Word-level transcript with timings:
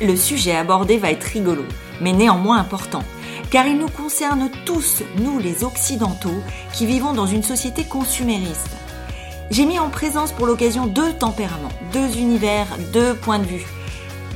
Le 0.00 0.16
sujet 0.16 0.56
abordé 0.56 0.98
va 0.98 1.12
être 1.12 1.22
rigolo, 1.24 1.64
mais 2.00 2.12
néanmoins 2.12 2.58
important, 2.58 3.04
car 3.50 3.66
il 3.66 3.78
nous 3.78 3.88
concerne 3.88 4.50
tous, 4.64 5.02
nous 5.18 5.38
les 5.38 5.62
Occidentaux, 5.62 6.42
qui 6.72 6.84
vivons 6.84 7.12
dans 7.12 7.26
une 7.26 7.44
société 7.44 7.84
consumériste. 7.84 8.76
J'ai 9.50 9.66
mis 9.66 9.78
en 9.78 9.90
présence 9.90 10.32
pour 10.32 10.46
l'occasion 10.46 10.86
deux 10.86 11.12
tempéraments, 11.12 11.68
deux 11.92 12.16
univers, 12.16 12.66
deux 12.92 13.14
points 13.14 13.38
de 13.38 13.44
vue. 13.44 13.66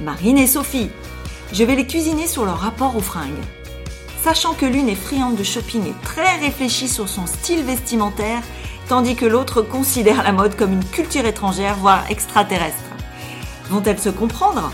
Marine 0.00 0.38
et 0.38 0.46
Sophie. 0.46 0.90
Je 1.52 1.64
vais 1.64 1.74
les 1.74 1.86
cuisiner 1.86 2.28
sur 2.28 2.44
leur 2.44 2.58
rapport 2.58 2.96
aux 2.96 3.00
fringues. 3.00 3.42
Sachant 4.22 4.54
que 4.54 4.66
l'une 4.66 4.88
est 4.88 4.94
friande 4.94 5.36
de 5.36 5.42
shopping 5.42 5.86
et 5.86 5.94
très 6.04 6.36
réfléchie 6.38 6.88
sur 6.88 7.08
son 7.08 7.26
style 7.26 7.64
vestimentaire, 7.64 8.42
tandis 8.88 9.16
que 9.16 9.26
l'autre 9.26 9.62
considère 9.62 10.22
la 10.22 10.32
mode 10.32 10.56
comme 10.56 10.72
une 10.72 10.84
culture 10.84 11.26
étrangère, 11.26 11.76
voire 11.76 12.08
extraterrestre. 12.10 12.78
Vont-elles 13.70 13.98
se 13.98 14.08
comprendre? 14.08 14.70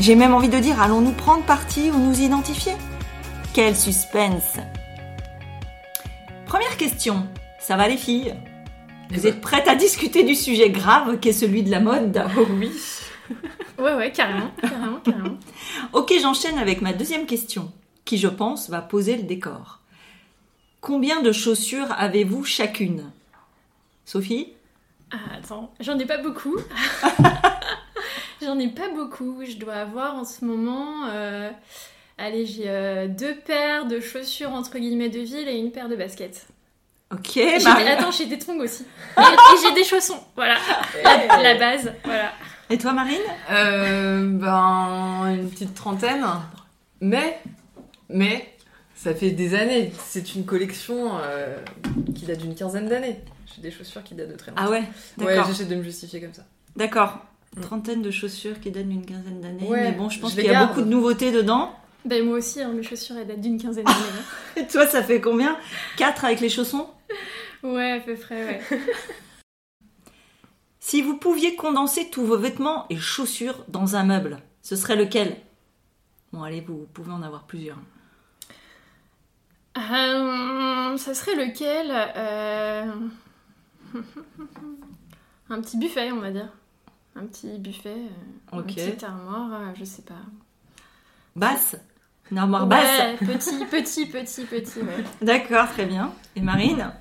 J'ai 0.00 0.14
même 0.14 0.32
envie 0.32 0.48
de 0.48 0.58
dire, 0.58 0.80
allons-nous 0.80 1.12
prendre 1.12 1.44
parti 1.44 1.90
ou 1.90 1.98
nous 1.98 2.20
identifier? 2.20 2.74
Quel 3.52 3.76
suspense 3.76 4.58
Première 6.46 6.76
question, 6.76 7.26
ça 7.58 7.76
va 7.76 7.88
les 7.88 7.96
filles? 7.96 8.34
Vous 9.10 9.26
êtes 9.26 9.40
prêtes 9.40 9.66
à 9.66 9.74
discuter 9.74 10.22
du 10.22 10.36
sujet 10.36 10.70
grave 10.70 11.18
qu'est 11.18 11.32
celui 11.32 11.62
de 11.62 11.70
la 11.70 11.80
mode? 11.80 12.22
Oh 12.36 12.46
oui. 12.50 12.70
Ouais, 13.78 13.94
ouais, 13.94 14.10
carrément, 14.10 14.50
carrément, 14.60 15.00
carrément. 15.04 15.36
Ok, 15.92 16.14
j'enchaîne 16.20 16.58
avec 16.58 16.80
ma 16.80 16.92
deuxième 16.92 17.26
question, 17.26 17.70
qui 18.04 18.16
je 18.16 18.28
pense 18.28 18.70
va 18.70 18.80
poser 18.80 19.16
le 19.16 19.24
décor. 19.24 19.80
Combien 20.80 21.20
de 21.20 21.30
chaussures 21.30 21.92
avez-vous 21.98 22.44
chacune? 22.44 23.10
Sophie? 24.06 24.54
Ah, 25.12 25.16
attends, 25.36 25.72
j'en 25.80 25.98
ai 25.98 26.06
pas 26.06 26.18
beaucoup. 26.18 26.56
j'en 28.48 28.58
ai 28.58 28.68
pas 28.68 28.88
beaucoup. 28.94 29.42
Je 29.44 29.56
dois 29.56 29.74
avoir 29.74 30.14
en 30.16 30.24
ce 30.24 30.44
moment. 30.44 31.06
euh, 31.10 31.50
Allez, 32.16 32.46
j'ai 32.46 32.64
euh, 32.66 33.06
deux 33.06 33.36
paires 33.36 33.86
de 33.86 34.00
chaussures 34.00 34.50
entre 34.52 34.78
guillemets 34.78 35.08
de 35.10 35.20
ville 35.20 35.48
et 35.48 35.56
une 35.58 35.70
paire 35.70 35.88
de 35.88 35.94
baskets. 35.96 36.46
Ok, 37.12 37.30
J'ai- 37.34 37.58
Marie. 37.62 37.88
Attends, 37.88 38.10
j'ai 38.10 38.26
des 38.26 38.38
tongs 38.38 38.58
aussi. 38.60 38.84
Et, 39.16 39.22
j'ai 39.62 39.72
des 39.74 39.84
chaussons. 39.84 40.18
Voilà, 40.34 40.56
la, 41.04 41.42
la 41.42 41.54
base. 41.58 41.92
Voilà. 42.04 42.32
Et 42.70 42.76
toi 42.76 42.92
Marine? 42.92 43.16
Euh, 43.50 44.28
ben, 44.32 45.26
une 45.38 45.48
petite 45.48 45.74
trentaine. 45.74 46.24
Mais, 47.00 47.40
mais, 48.08 48.52
ça 48.94 49.14
fait 49.14 49.30
des 49.30 49.54
années. 49.54 49.92
C'est 50.06 50.34
une 50.34 50.44
collection 50.44 51.12
euh, 51.22 51.56
qui 52.14 52.26
date 52.26 52.38
d'une 52.38 52.54
quinzaine 52.54 52.88
d'années. 52.88 53.20
J'ai 53.54 53.62
des 53.62 53.70
chaussures 53.70 54.02
qui 54.02 54.14
datent 54.14 54.30
de 54.30 54.36
très 54.36 54.50
longtemps. 54.50 54.64
Ah 54.66 54.70
ouais, 54.70 54.82
ouais, 55.18 55.24
d'accord. 55.36 55.46
j'essaie 55.46 55.64
de 55.66 55.74
me 55.76 55.82
justifier 55.82 56.20
comme 56.20 56.34
ça. 56.34 56.42
D'accord. 56.76 57.18
Mm. 57.58 57.62
Trentaine 57.62 58.02
de 58.02 58.10
chaussures 58.10 58.60
qui 58.60 58.70
donnent 58.70 58.92
une 58.92 59.06
quinzaine 59.06 59.40
d'années. 59.40 59.66
Ouais, 59.66 59.90
mais 59.90 59.92
bon, 59.92 60.08
je 60.08 60.18
pense 60.18 60.34
qu'il 60.34 60.44
y 60.44 60.48
a 60.48 60.52
garde. 60.52 60.68
beaucoup 60.68 60.82
de 60.82 60.90
nouveautés 60.90 61.32
dedans. 61.32 61.74
Ben 62.04 62.24
moi 62.24 62.38
aussi, 62.38 62.62
hein, 62.62 62.72
mes 62.72 62.82
chaussures 62.82 63.16
elles 63.16 63.26
datent 63.26 63.40
d'une 63.40 63.60
quinzaine 63.60 63.84
d'années. 63.84 63.96
Et 64.56 64.66
toi, 64.66 64.86
ça 64.86 65.02
fait 65.02 65.20
combien? 65.20 65.56
4 65.96 66.24
avec 66.24 66.40
les 66.40 66.48
chaussons? 66.48 66.88
Ouais, 67.62 67.92
à 67.92 68.00
peu 68.00 68.14
près, 68.14 68.44
ouais. 68.44 68.60
Si 70.80 71.02
vous 71.02 71.18
pouviez 71.18 71.54
condenser 71.54 72.08
tous 72.08 72.24
vos 72.24 72.38
vêtements 72.38 72.86
et 72.88 72.96
chaussures 72.96 73.62
dans 73.68 73.94
un 73.94 74.04
meuble, 74.04 74.38
ce 74.62 74.74
serait 74.74 74.96
lequel? 74.96 75.36
Bon, 76.32 76.42
allez, 76.42 76.62
vous 76.62 76.86
pouvez 76.94 77.12
en 77.12 77.22
avoir 77.22 77.44
plusieurs. 77.44 77.76
Euh, 79.76 80.96
ça 80.96 81.14
serait 81.14 81.34
lequel? 81.34 81.90
Euh, 82.16 82.92
Un 85.50 85.60
petit 85.60 85.78
buffet, 85.78 86.10
on 86.12 86.20
va 86.20 86.30
dire. 86.30 86.48
Un 87.16 87.26
petit 87.26 87.58
buffet, 87.58 87.88
euh, 88.52 88.58
Ok. 88.58 88.68
une 88.68 88.74
petite 88.74 89.02
armoire, 89.04 89.50
euh, 89.52 89.72
je 89.78 89.84
sais 89.84 90.02
pas. 90.02 90.14
Basse 91.34 91.76
Une 92.30 92.38
armoire 92.38 92.66
basse 92.66 93.16
petit, 93.18 93.64
petit, 93.66 94.06
petit, 94.06 94.44
petit, 94.44 94.80
ouais. 94.80 95.04
D'accord, 95.22 95.68
très 95.70 95.86
bien. 95.86 96.12
Et 96.36 96.40
Marine 96.40 96.92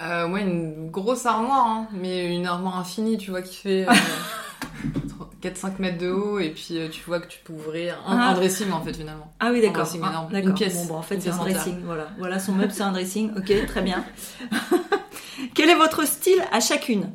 Euh, 0.00 0.28
ouais, 0.30 0.42
une 0.42 0.90
grosse 0.90 1.26
armoire, 1.26 1.66
hein, 1.66 1.88
mais 1.92 2.34
une 2.34 2.46
armoire 2.46 2.78
infinie, 2.78 3.18
tu 3.18 3.30
vois, 3.30 3.42
qui 3.42 3.56
fait 3.56 3.86
euh, 3.86 3.92
4-5 5.42 5.72
mètres 5.78 5.98
de 5.98 6.10
haut, 6.10 6.38
et 6.38 6.50
puis 6.50 6.78
euh, 6.78 6.88
tu 6.88 7.02
vois 7.04 7.20
que 7.20 7.26
tu 7.26 7.40
peux 7.44 7.52
ouvrir 7.52 7.98
un, 8.06 8.16
Ah. 8.18 8.30
un 8.30 8.34
dressing 8.34 8.70
en 8.72 8.80
fait 8.82 8.94
finalement. 8.94 9.30
Ah 9.40 9.50
oui, 9.52 9.60
d'accord. 9.60 9.80
Un 9.80 9.84
dressing 9.84 10.00
Ah, 10.04 10.28
d'accord. 10.30 10.48
Une 10.50 10.54
pièce. 10.54 10.74
Bon, 10.86 10.94
bon, 10.94 10.98
en 11.00 11.02
fait, 11.02 11.20
c'est 11.20 11.30
un 11.30 11.36
dressing. 11.36 11.80
Voilà. 11.84 12.08
voilà, 12.18 12.38
son 12.38 12.52
meuble, 12.52 12.72
c'est 12.72 12.82
un 12.82 12.92
dressing. 12.92 13.32
Ok, 13.36 13.52
très 13.66 13.82
bien. 13.82 14.04
Quel 15.54 15.68
est 15.70 15.74
votre 15.74 16.06
style 16.06 16.42
à 16.52 16.60
chacune? 16.60 17.10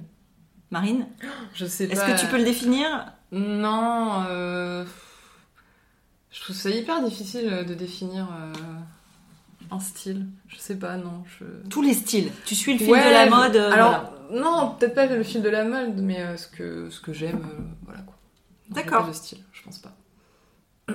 Marine 0.71 1.07
Je 1.53 1.65
sais 1.65 1.85
Est-ce 1.85 2.01
pas. 2.01 2.13
que 2.13 2.19
tu 2.19 2.27
peux 2.27 2.37
le 2.37 2.43
définir? 2.43 3.11
Non, 3.31 4.23
euh... 4.27 4.85
je 6.31 6.41
trouve 6.41 6.55
ça 6.55 6.69
hyper 6.69 7.03
difficile 7.03 7.47
euh, 7.51 7.63
de 7.63 7.73
définir 7.73 8.27
euh, 8.31 8.53
un 9.71 9.79
style. 9.79 10.27
Je 10.47 10.57
sais 10.57 10.75
pas, 10.75 10.97
non. 10.97 11.23
Je... 11.39 11.45
Tous 11.69 11.81
les 11.81 11.93
styles. 11.93 12.31
Tu 12.45 12.55
suis 12.55 12.73
le 12.73 12.79
fil 12.79 12.89
Ouais, 12.91 13.05
de 13.07 13.13
la 13.13 13.29
mode. 13.29 13.55
euh, 13.55 13.71
Alors, 13.71 14.13
non, 14.31 14.75
peut-être 14.79 14.95
pas 14.95 15.05
le 15.07 15.23
fil 15.23 15.41
de 15.41 15.49
la 15.49 15.65
mode, 15.65 15.97
mais 16.01 16.37
ce 16.37 16.47
que, 16.47 16.89
ce 16.89 16.99
que 17.01 17.13
j'aime, 17.13 17.45
voilà 17.83 18.01
quoi. 18.01 18.15
D'accord. 18.69 19.13
style, 19.13 19.39
je 19.53 19.63
pense 19.63 19.79
pas. 19.79 19.95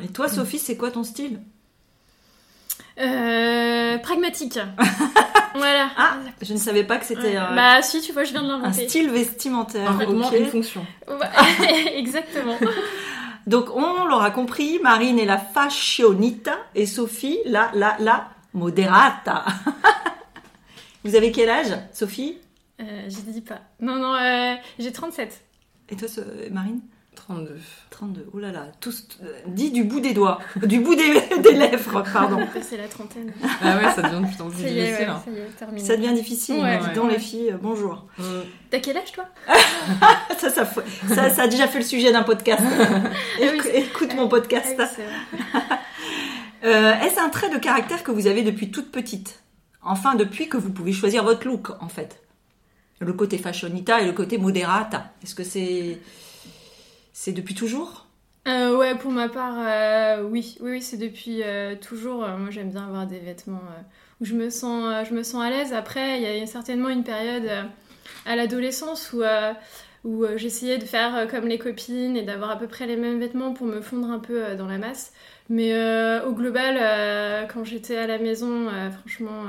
Et 0.01 0.09
toi, 0.09 0.29
Sophie, 0.29 0.59
c'est 0.59 0.77
quoi 0.77 0.91
ton 0.91 1.05
style? 1.05 1.41
Euh, 3.01 3.99
pragmatique. 3.99 4.59
voilà. 5.55 5.89
Ah, 5.97 6.17
je 6.43 6.53
ne 6.53 6.59
savais 6.59 6.85
pas 6.85 6.99
que 6.99 7.07
c'était 7.07 7.37
un, 7.37 7.55
Bah 7.55 7.83
si, 7.83 8.01
tu 8.01 8.13
vois, 8.13 8.25
je 8.25 8.33
viens 8.33 8.43
de 8.43 8.49
un 8.49 8.59
l'inventer. 8.59 8.89
style 8.89 9.11
vestimentaire. 9.11 9.91
Un 9.91 10.33
une 10.33 10.47
fonction. 10.47 10.87
Exactement. 11.95 12.57
Donc, 13.47 13.75
on 13.75 14.05
l'aura 14.05 14.31
compris, 14.31 14.79
Marine 14.83 15.19
est 15.19 15.25
la 15.25 15.39
fashionita 15.39 16.57
et 16.75 16.87
Sophie, 16.87 17.39
la, 17.47 17.71
la, 17.75 17.97
la 17.99 18.29
moderata. 18.53 19.45
Vous 21.05 21.17
avez 21.17 21.33
quel 21.33 21.49
âge, 21.49 21.75
Sophie? 21.93 22.37
Euh, 22.81 23.09
je 23.09 23.31
dis 23.33 23.41
pas. 23.41 23.61
Non, 23.81 23.97
non, 23.97 24.15
euh, 24.15 24.55
j'ai 24.79 24.93
37. 24.93 25.43
Et 25.89 25.97
toi, 25.97 26.09
Marine? 26.51 26.81
32. 27.35 27.57
32. 27.91 28.27
Oh 28.35 28.39
là 28.41 28.51
là, 28.51 28.67
tous, 28.81 29.07
euh, 29.23 29.33
dis 29.47 29.71
du 29.71 29.85
bout 29.85 30.01
des 30.01 30.13
doigts, 30.15 30.41
du 30.65 30.81
bout 30.81 30.97
des, 30.97 31.21
des 31.43 31.53
lèvres, 31.53 32.03
pardon. 32.13 32.41
C'est 32.61 32.77
la 32.77 32.89
trentaine. 32.89 33.33
Ah 33.63 33.77
ouais, 33.77 33.93
ça 33.95 34.03
devient 34.03 34.21
de 34.27 34.35
plus 34.35 34.43
en 34.43 34.51
plus 34.51 34.63
Ça 34.63 34.69
y 34.69 34.79
est, 34.79 34.83
difficile. 34.87 35.05
ouais, 35.07 35.11
hein. 35.13 35.23
ça 35.25 35.31
y 35.31 35.35
est, 35.39 35.47
terminé. 35.59 35.87
Ça 35.87 35.97
devient 35.97 36.13
difficile. 36.13 36.61
Ouais, 36.61 36.79
Dis 36.79 36.87
ouais. 36.89 36.95
donc, 36.95 37.13
les 37.13 37.19
filles, 37.21 37.51
euh, 37.53 37.57
bonjour. 37.63 38.07
Mm. 38.19 38.23
T'as 38.71 38.81
quel 38.81 38.97
âge 38.97 39.13
toi? 39.13 39.27
Ça, 40.39 40.49
ça, 40.51 40.65
faut- 40.65 40.81
ça, 41.09 41.29
ça 41.31 41.43
a 41.43 41.49
déjà 41.49 41.69
fait 41.69 41.79
le 41.81 41.85
sujet 41.85 42.11
d'un 42.13 42.23
podcast. 42.23 42.63
oui, 43.41 43.47
c'est- 43.63 43.79
Écoute 43.81 44.15
mon 44.17 44.27
podcast. 44.29 44.75
Ah 44.79 44.89
oui. 44.99 45.05
Euh, 46.65 46.93
Est-ce 47.01 47.19
un 47.19 47.31
trait 47.31 47.49
de 47.49 47.57
caractère 47.59 48.03
que 48.03 48.11
vous 48.11 48.27
avez 48.27 48.43
depuis 48.43 48.71
toute 48.71 48.91
petite? 48.93 49.41
Enfin, 49.83 50.15
depuis 50.15 50.47
que 50.49 50.59
vous 50.59 50.71
pouvez 50.71 50.93
choisir 50.93 51.25
votre 51.25 51.47
look, 51.47 51.71
en 51.81 51.89
fait. 51.89 52.21
Le 52.99 53.15
côté 53.15 53.39
fashionita 53.39 54.03
et 54.03 54.07
le 54.07 54.13
côté 54.13 54.37
moderata. 54.37 55.11
Est-ce 55.23 55.35
que 55.35 55.43
c'est 55.45 55.99
c'est 57.13 57.33
depuis 57.33 57.55
toujours? 57.55 58.07
Euh, 58.49 58.77
ouais, 58.77 58.97
pour 58.97 59.11
ma 59.11 59.29
part, 59.29 59.57
euh, 59.59 60.23
oui, 60.23 60.57
oui, 60.61 60.71
oui, 60.73 60.83
c'est 60.83 60.97
depuis 60.97 61.43
euh, 61.43 61.77
toujours. 61.77 62.27
moi, 62.39 62.51
j'aime 62.51 62.71
bien 62.71 62.87
avoir 62.87 63.07
des 63.07 63.19
vêtements 63.19 63.61
où 64.21 64.25
je 64.25 64.35
me 64.35 64.51
sens, 64.51 65.07
je 65.09 65.15
me 65.15 65.23
sens 65.23 65.43
à 65.43 65.51
l'aise. 65.51 65.73
Après, 65.73 66.21
il 66.21 66.23
y 66.23 66.43
a 66.43 66.47
certainement 66.47 66.89
une 66.89 67.05
période 67.05 67.49
à 68.27 68.37
l'adolescence 68.37 69.13
où, 69.13 69.23
où 70.05 70.27
j'essayais 70.37 70.79
de 70.79 70.85
faire 70.85 71.27
comme 71.31 71.47
les 71.47 71.59
copines 71.59 72.17
et 72.17 72.23
d'avoir 72.23 72.51
à 72.51 72.59
peu 72.59 72.67
près 72.67 72.87
les 72.87 72.97
mêmes 72.97 73.21
vêtements 73.21 73.53
pour 73.53 73.67
me 73.67 73.81
fondre 73.81 74.11
un 74.11 74.19
peu 74.19 74.55
dans 74.57 74.67
la 74.67 74.79
masse. 74.79 75.13
Mais 75.49 75.75
au 76.23 76.33
global, 76.33 77.47
quand 77.53 77.65
j'étais 77.65 77.97
à 77.97 78.07
la 78.07 78.19
maison, 78.19 78.69
franchement, 79.01 79.45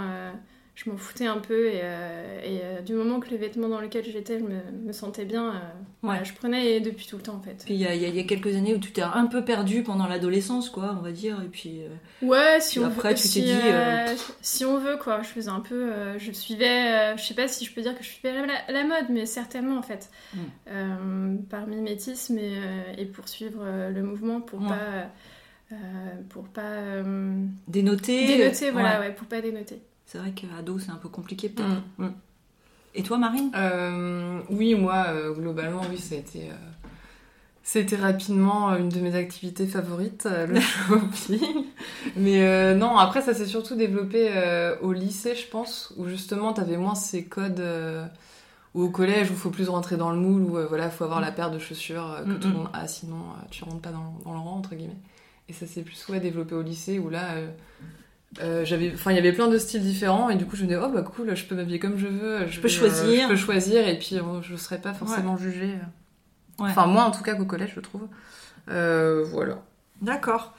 je 0.84 0.90
m'en 0.90 0.98
foutais 0.98 1.28
un 1.28 1.38
peu. 1.38 1.68
Et, 1.68 1.82
euh, 1.84 2.40
et, 2.44 2.60
euh, 2.64 2.82
du 2.82 2.94
moment 2.94 3.20
que 3.20 3.30
les 3.30 3.38
vêtements 3.38 3.68
dans 3.70 3.80
lesquels 3.80 4.06
j'étais, 4.06 4.40
je 4.40 4.44
me, 4.44 4.60
me 4.86 4.92
sentais 4.92 5.26
bien, 5.26 5.50
euh, 5.56 5.60
voilà, 6.02 6.24
je 6.24 6.34
prenais 6.34 6.74
et 6.74 6.80
depuis 6.80 7.06
tout 7.06 7.18
le 7.18 7.22
temps 7.24 7.36
en 7.36 7.42
fait. 7.42 7.62
Puis 7.66 7.76
il 7.76 7.80
y, 7.80 7.86
a, 7.86 7.94
y 7.94 8.18
y 8.18 8.26
quelques 8.26 8.56
années 8.56 8.74
où 8.74 8.80
tu 8.80 8.92
t'es 8.92 9.02
un 9.04 9.26
peu 9.28 9.44
perdu 9.46 9.84
pendant 9.84 10.08
l'adolescence, 10.08 10.70
quoi, 10.70 10.96
on 11.00 11.04
va 11.04 11.12
dire. 11.12 11.42
Et 11.44 11.48
puis. 11.48 11.82
Ouais, 12.22 12.58
si 12.60 12.78
Puis 12.78 12.86
on 12.86 12.88
après, 12.88 13.10
veut, 13.10 13.16
tu 13.20 13.30
t'es 13.30 13.42
dit, 13.42 14.16
si 14.42 14.66
on 14.66 14.78
veut 14.80 14.98
quoi, 14.98 15.22
je 15.22 15.28
faisais 15.28 15.50
un 15.50 15.60
peu, 15.60 15.92
je 16.18 16.32
suivais, 16.32 17.16
je 17.18 17.24
sais 17.24 17.34
pas 17.36 17.48
si 17.48 17.66
je 17.66 17.74
peux 17.74 17.82
dire 17.82 17.96
que 17.98 18.04
je 18.04 18.10
suivais 18.10 18.34
la, 18.46 18.74
la 18.74 18.84
mode, 18.84 19.10
mais 19.10 19.26
certainement 19.26 19.78
en 19.78 19.84
fait, 19.84 20.10
Mm. 20.34 21.38
Par 21.50 21.68
mimétisme 21.68 22.38
et, 22.38 22.54
et 22.98 23.06
pour 23.06 23.28
suivre 23.28 23.64
le 23.94 24.02
mouvement, 24.02 24.42
pour 24.42 24.62
Ouais. 24.62 24.68
pas, 24.70 25.76
pour 26.30 26.44
pas 26.46 27.02
dénoter. 27.68 28.28
dénoter, 28.38 28.72
voilà, 28.72 29.00
Ouais. 29.00 29.08
ouais, 29.08 29.14
pour 29.14 29.28
pas 29.28 29.42
dénoter. 29.42 29.82
C'est 30.12 30.18
vrai 30.18 30.32
qu'ado, 30.32 30.78
c'est 30.78 30.92
un 30.92 30.96
peu 30.98 31.08
compliqué, 31.08 31.48
peut-être. 31.48 31.70
Mm. 31.98 32.06
Mm. 32.06 32.14
Et 32.96 33.04
toi, 33.04 33.18
Marine? 33.18 33.50
Euh, 33.56 34.42
oui, 34.50 34.76
moi, 34.76 35.06
euh, 35.08 35.34
globalement, 35.34 35.84
oui, 35.90 35.98
ça 35.98 36.16
a 36.16 36.18
été. 36.18 36.50
euh, 36.50 36.54
C'était 37.64 37.96
rapidement 37.96 38.76
une 38.76 38.90
de 38.90 39.00
mes 39.00 39.16
activités 39.16 39.66
favorites, 39.68 40.26
euh, 40.26 40.48
le 40.48 40.60
shopping. 40.60 41.66
Mais 42.18 42.46
euh, 42.46 42.76
non, 42.76 42.98
après, 42.98 43.22
ça 43.22 43.34
s'est 43.34 43.46
surtout 43.46 43.76
développé 43.76 44.28
euh, 44.36 44.76
au 44.82 44.92
lycée, 44.92 45.34
je 45.34 45.48
pense, 45.48 45.94
où 45.96 46.08
justement, 46.08 46.52
t'avais 46.52 46.76
moins 46.76 46.96
ces 46.96 47.24
codes. 47.24 47.62
euh, 47.62 48.06
ou 48.74 48.84
au 48.84 48.90
collège, 48.90 49.30
où 49.30 49.34
il 49.34 49.40
faut 49.40 49.50
plus 49.50 49.70
rentrer 49.70 49.98
dans 49.98 50.12
le 50.12 50.18
moule, 50.18 50.44
où 50.44 50.58
euh, 50.58 50.66
voilà, 50.68 50.90
faut 50.90 51.04
avoir 51.04 51.20
la 51.22 51.32
paire 51.32 51.52
de 51.52 51.60
chaussures 51.60 52.10
euh, 52.12 52.24
que 52.26 52.38
Mm, 52.38 52.40
tout 52.40 52.48
le 52.50 52.54
mm. 52.54 52.58
monde 52.58 52.70
a, 52.74 52.88
sinon 52.88 53.18
euh, 53.18 53.46
tu 53.50 53.64
rentres 53.66 53.82
pas 53.82 53.92
dans, 53.92 54.16
dans 54.26 54.34
le 54.34 54.40
rang, 54.40 54.58
entre 54.58 54.76
guillemets. 54.76 54.98
Et 55.50 55.54
ça 55.54 55.68
s'est 55.68 55.82
plus 55.84 56.08
ouais, 56.10 56.20
développé 56.22 56.56
au 56.56 56.62
lycée 56.62 57.00
où 57.00 57.10
là, 57.10 57.36
euh, 58.40 58.64
j'avais, 58.64 58.92
enfin, 58.94 59.12
il 59.12 59.16
y 59.16 59.20
avait 59.20 59.34
plein 59.34 59.48
de 59.48 59.58
styles 59.58 59.82
différents 59.82 60.30
et 60.30 60.36
du 60.36 60.46
coup, 60.46 60.56
je 60.56 60.64
me 60.64 60.68
disais, 60.68 60.80
oh 60.82 60.90
bah 60.90 61.02
cool, 61.02 61.36
je 61.36 61.46
peux 61.46 61.56
m'habiller 61.56 61.80
comme 61.80 61.98
je 61.98 62.08
veux. 62.08 62.48
Je, 62.48 62.60
peux 62.60 62.68
choisir. 62.68 63.24
je 63.24 63.28
peux 63.28 63.36
choisir 63.36 63.88
et 63.88 63.98
puis 64.00 64.18
je 64.42 64.56
serais 64.56 64.80
pas 64.80 64.94
forcément 64.94 65.38
jugée. 65.38 65.76
Enfin, 66.58 66.86
moi 66.86 67.04
en 67.04 67.12
tout 67.12 67.24
cas 67.24 67.36
qu'au 67.36 67.46
collège, 67.46 67.74
je 67.76 67.82
trouve. 67.82 68.08
voilà. 68.68 69.62
D'accord. 70.02 70.54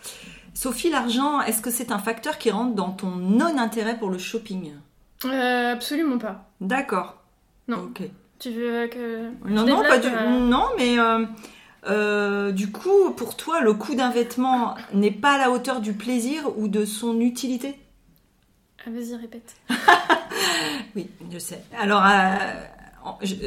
Sophie, 0.54 0.90
l'argent, 0.90 1.40
est-ce 1.40 1.62
que 1.62 1.70
c'est 1.70 1.92
un 1.92 1.98
facteur 1.98 2.36
qui 2.36 2.50
rentre 2.50 2.74
dans 2.74 2.90
ton 2.90 3.10
non-intérêt 3.10 3.98
pour 3.98 4.10
le 4.10 4.18
shopping? 4.18 4.72
Absolument 5.24 6.18
pas. 6.18 6.50
D'accord. 6.60 7.22
Non. 7.68 7.84
Ok. 7.84 8.02
Tu 8.38 8.50
veux 8.50 8.88
que. 8.88 9.30
Non, 9.48 9.64
non, 9.64 9.82
pas 9.82 9.98
du... 9.98 10.08
non, 10.08 10.66
mais 10.76 10.98
euh, 11.88 12.52
du 12.52 12.70
coup, 12.70 13.10
pour 13.16 13.36
toi, 13.36 13.60
le 13.60 13.74
coût 13.74 13.94
d'un 13.94 14.10
vêtement 14.10 14.76
n'est 14.94 15.10
pas 15.10 15.32
à 15.32 15.38
la 15.38 15.50
hauteur 15.50 15.80
du 15.80 15.92
plaisir 15.92 16.56
ou 16.56 16.68
de 16.68 16.84
son 16.84 17.20
utilité 17.20 17.76
ah, 18.86 18.90
Vas-y, 18.90 19.16
répète. 19.16 19.56
oui, 20.96 21.08
je 21.30 21.38
sais. 21.38 21.62
Alors, 21.76 22.04
euh, 22.04 22.34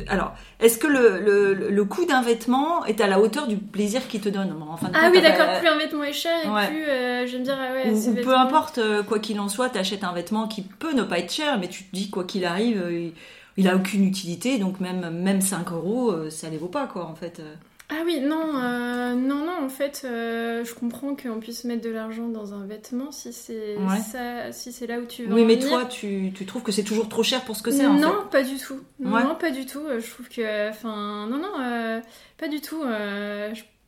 alors 0.08 0.34
est-ce 0.60 0.78
que 0.78 0.88
le, 0.88 1.54
le, 1.54 1.86
coût 1.86 2.06
d'un 2.06 2.22
vêtement 2.22 2.86
est 2.86 3.00
à 3.00 3.08
la 3.08 3.22
hauteur 3.22 3.48
du 3.48 3.56
plaisir 3.56 4.06
qu'il 4.10 4.20
te 4.20 4.28
donne? 4.28 4.54
Ah 4.94 5.10
oui, 5.12 5.22
d'accord. 5.22 5.60
Plus 5.60 5.68
un 5.68 5.78
vêtement 5.78 6.04
est 6.04 6.14
cher 6.14 6.40
et 6.44 6.68
plus, 6.68 6.84
euh, 6.84 7.28
je 7.28 7.38
me 7.38 7.44
dire, 7.44 7.58
ouais, 7.58 7.90
ou, 7.90 8.16
peu 8.16 8.36
importe, 8.36 8.82
quoi 9.08 9.20
qu'il 9.20 9.40
en 9.40 9.48
soit, 9.48 9.70
tu 9.70 9.78
achètes 9.78 10.04
un 10.04 10.14
vêtement 10.14 10.50
qui 10.50 10.62
peut 10.62 10.94
ne 10.94 11.04
pas 11.04 11.20
être 11.20 11.32
cher, 11.32 11.58
mais 11.58 11.70
tu 11.70 11.86
te 11.86 11.96
dis, 11.96 12.10
quoi 12.10 12.26
qu'il 12.26 12.44
arrive, 12.44 12.86
il, 12.92 13.14
il 13.56 13.70
a 13.70 13.78
aucune 13.78 14.04
utilité, 14.04 14.58
donc 14.58 14.82
même, 14.82 15.10
même 15.10 15.40
5 15.40 15.72
euros, 15.72 16.30
ça 16.30 16.50
les 16.50 16.58
vaut 16.58 16.68
pas, 16.68 16.88
quoi, 16.88 17.06
en 17.06 17.16
fait. 17.16 17.42
Ah 17.90 18.02
oui, 18.04 18.20
non, 18.20 18.56
euh, 18.56 19.14
non, 19.14 19.46
non, 19.46 19.64
en 19.64 19.70
fait, 19.70 20.04
euh, 20.06 20.66
je 20.66 20.74
comprends 20.74 21.16
qu'on 21.16 21.40
puisse 21.40 21.66
mettre 21.66 21.84
de 21.84 21.92
l'argent 21.92 22.28
dans 22.28 22.56
un 22.56 22.66
vêtement 22.66 23.12
si 23.12 23.32
c'est 23.32 23.78
ça, 24.12 24.52
si 24.52 24.72
c'est 24.72 24.88
là 24.88 25.00
où 25.00 25.06
tu 25.06 25.26
veux. 25.26 25.34
Oui, 25.36 25.46
mais 25.46 25.60
toi, 25.60 25.86
tu, 25.86 26.32
tu, 26.34 26.46
trouves 26.48 26.64
que 26.64 26.72
c'est 26.72 26.84
toujours 26.84 27.10
trop 27.10 27.22
cher 27.22 27.46
pour 27.46 27.56
ce 27.56 27.62
que 27.62 27.70
c'est 27.70 27.86
en 27.86 27.94
Non, 27.94 28.26
pas 28.32 28.42
du 28.42 28.58
tout. 28.58 28.80
Non, 29.00 29.36
pas 29.36 29.52
du 29.52 29.68
tout. 29.68 29.84
Je 30.00 30.10
trouve 30.10 30.28
que, 30.30 30.70
enfin, 30.70 31.28
non, 31.28 31.38
non, 31.38 31.62
euh, 31.62 32.02
pas 32.38 32.48
du 32.48 32.60
tout. 32.60 32.84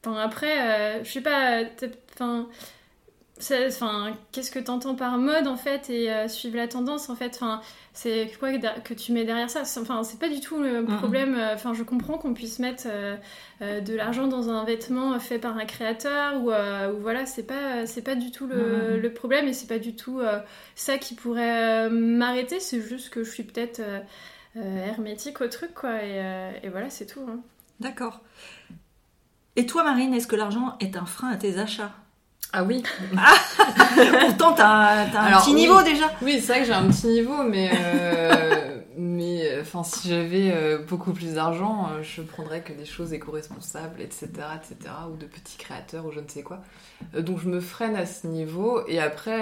Après, 0.06 1.04
je 1.04 1.12
sais 1.12 1.22
pas, 1.22 1.64
enfin 2.14 2.48
enfin 3.68 4.18
qu'est-ce 4.32 4.52
que 4.52 4.60
tu 4.60 4.72
entends 4.72 4.96
par 4.96 5.18
mode 5.18 5.48
en 5.48 5.58
fait 5.58 5.90
et 5.90 6.12
euh, 6.12 6.28
suivre 6.28 6.58
la 6.58 6.68
tendance 6.68 7.10
en 7.10 7.16
fait? 7.16 7.32
Enfin 7.36 7.62
c'est 7.94 8.32
quoi 8.40 8.58
que 8.58 8.94
tu 8.94 9.12
mets 9.12 9.26
derrière 9.26 9.50
ça? 9.50 9.62
Enfin 9.80 10.04
c'est 10.04 10.20
pas 10.20 10.30
du 10.30 10.40
tout 10.40 10.62
le 10.62 10.84
problème 10.86 11.36
euh, 11.36 11.54
enfin 11.54 11.74
je 11.74 11.84
comprends 11.84 12.18
qu'on 12.18 12.34
puisse 12.34 12.60
mettre 12.60 12.88
euh, 12.88 13.18
de 13.82 13.96
l'argent 13.96 14.28
dans 14.28 14.50
un 14.50 14.64
vêtement 14.64 15.20
fait 15.20 15.40
par 15.40 15.58
un 15.58 15.66
créateur 15.66 16.42
ou, 16.42 16.52
voilà 17.00 17.26
c'est 17.26 17.44
pas 17.44 17.86
c'est 17.86 18.02
pas 18.02 18.16
du 18.16 18.32
tout 18.32 18.48
le, 18.48 19.00
le, 19.00 19.14
problème 19.14 19.48
et 19.48 19.54
c'est 19.54 19.68
pas 19.68 19.80
du 19.80 19.96
tout 19.96 20.22
ça 20.76 20.98
qui 20.98 21.16
pourrait 21.16 21.90
m'arrêter. 21.90 22.60
C'est 22.60 22.82
juste 22.82 23.10
que 23.10 23.24
je 23.24 23.32
suis 23.32 23.44
peut-être 23.44 23.82
hermétique 24.56 25.42
au 25.42 25.48
truc 25.48 25.74
quoi 25.74 26.04
et, 26.04 26.60
et 26.64 26.70
voilà 26.70 26.90
c'est 26.90 27.06
tout 27.06 27.22
hein. 27.30 27.40
d'accord. 27.80 28.22
Et 29.56 29.66
toi 29.66 29.84
Marine 29.84 30.14
est-ce 30.14 30.28
que 30.28 30.36
l'argent 30.36 30.76
est 30.80 30.98
un 30.98 31.06
frein 31.06 31.30
à 31.30 31.38
tes 31.38 31.58
achats? 31.58 31.94
Ah 32.54 32.64
oui. 32.64 32.82
Pourtant, 34.22 34.54
t'as 34.54 34.66
as 34.66 35.38
un 35.38 35.42
petit 35.42 35.54
niveau 35.54 35.82
déjà. 35.84 36.06
Oui, 36.22 36.40
c'est 36.40 36.54
vrai 36.54 36.62
que 36.62 36.68
j'ai 36.68 36.74
un 36.74 36.88
petit 36.88 37.08
niveau, 37.08 37.44
mais 37.44 37.72
euh, 37.74 38.80
mais 38.98 39.60
enfin, 39.60 39.84
si 39.84 40.10
j'avais 40.10 40.52
euh, 40.54 40.80
beaucoup 40.80 41.12
plus 41.12 41.34
d'argent, 41.34 41.90
euh, 41.92 42.04
je 42.04 42.22
prendrais 42.22 42.62
que 42.62 42.72
des 42.72 42.86
choses 42.86 43.12
éco-responsables, 43.12 44.02
etc., 44.02 44.28
etc., 44.56 44.94
ou 45.12 45.18
de 45.18 45.26
petits 45.26 45.58
créateurs 45.58 46.06
ou 46.06 46.12
je 46.12 46.22
ne 46.22 46.28
sais 46.28 46.42
quoi. 46.42 46.62
donc 47.20 47.40
je 47.40 47.50
me 47.50 47.60
freine 47.60 47.96
à 47.96 48.06
ce 48.06 48.28
niveau. 48.28 48.82
Et 48.88 49.00
après, 49.00 49.42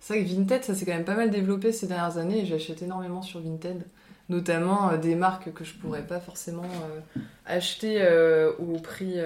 c'est 0.00 0.14
vrai 0.14 0.24
que 0.24 0.28
Vinted, 0.28 0.64
ça 0.64 0.74
s'est 0.74 0.84
quand 0.84 0.92
même 0.92 1.04
pas 1.04 1.14
mal 1.14 1.30
développé 1.30 1.70
ces 1.70 1.86
dernières 1.86 2.18
années. 2.18 2.40
Et 2.40 2.46
j'achète 2.46 2.82
énormément 2.82 3.22
sur 3.22 3.40
Vinted 3.40 3.84
notamment 4.28 4.96
des 4.96 5.14
marques 5.14 5.52
que 5.52 5.62
je 5.62 5.74
pourrais 5.74 6.06
pas 6.06 6.18
forcément 6.18 6.68
acheter 7.44 8.02
au 8.58 8.78
prix 8.78 9.18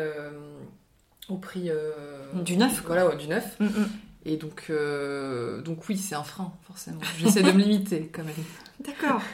au 1.28 1.36
prix 1.36 1.70
euh, 1.70 1.92
du 2.34 2.56
neuf. 2.56 2.82
Voilà, 2.86 3.14
du 3.14 3.28
neuf. 3.28 3.56
Mm, 3.60 3.64
mm. 3.64 3.88
Et 4.24 4.36
donc, 4.36 4.66
euh, 4.70 5.60
donc 5.62 5.88
oui, 5.88 5.96
c'est 5.96 6.14
un 6.14 6.24
frein, 6.24 6.52
forcément. 6.66 6.98
J'essaie 7.18 7.42
de 7.42 7.52
me 7.52 7.62
limiter 7.62 8.10
quand 8.12 8.24
même. 8.24 8.34
D'accord. 8.80 9.22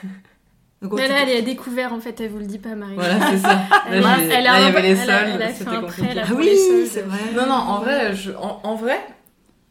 Donc, 0.83 0.99
là, 0.99 1.23
elle 1.23 1.29
est 1.29 1.43
découvert 1.43 1.93
en 1.93 2.01
fait, 2.01 2.21
elle 2.21 2.31
vous 2.31 2.41
le 2.41 2.47
dit 2.47 2.59
pas, 2.59 2.75
Marie. 2.75 2.97
Voilà, 2.97 3.31
c'est 3.31 3.39
ça. 3.39 3.61
elle, 3.89 4.03
là, 4.03 4.17
il 4.19 4.45
y 4.45 4.49
avait 4.49 4.83
les 4.83 4.97
soldes, 4.97 5.41
c'était 5.55 5.77
compliqué. 5.77 6.21
Ah 6.21 6.33
oui, 6.35 6.59
c'est 6.91 7.03
vrai. 7.03 7.21
Non, 7.37 7.47
non, 7.47 7.55
en 7.55 7.81
vrai, 7.83 8.17
je, 8.17 8.33
en, 8.33 8.75
vrai, 8.75 8.99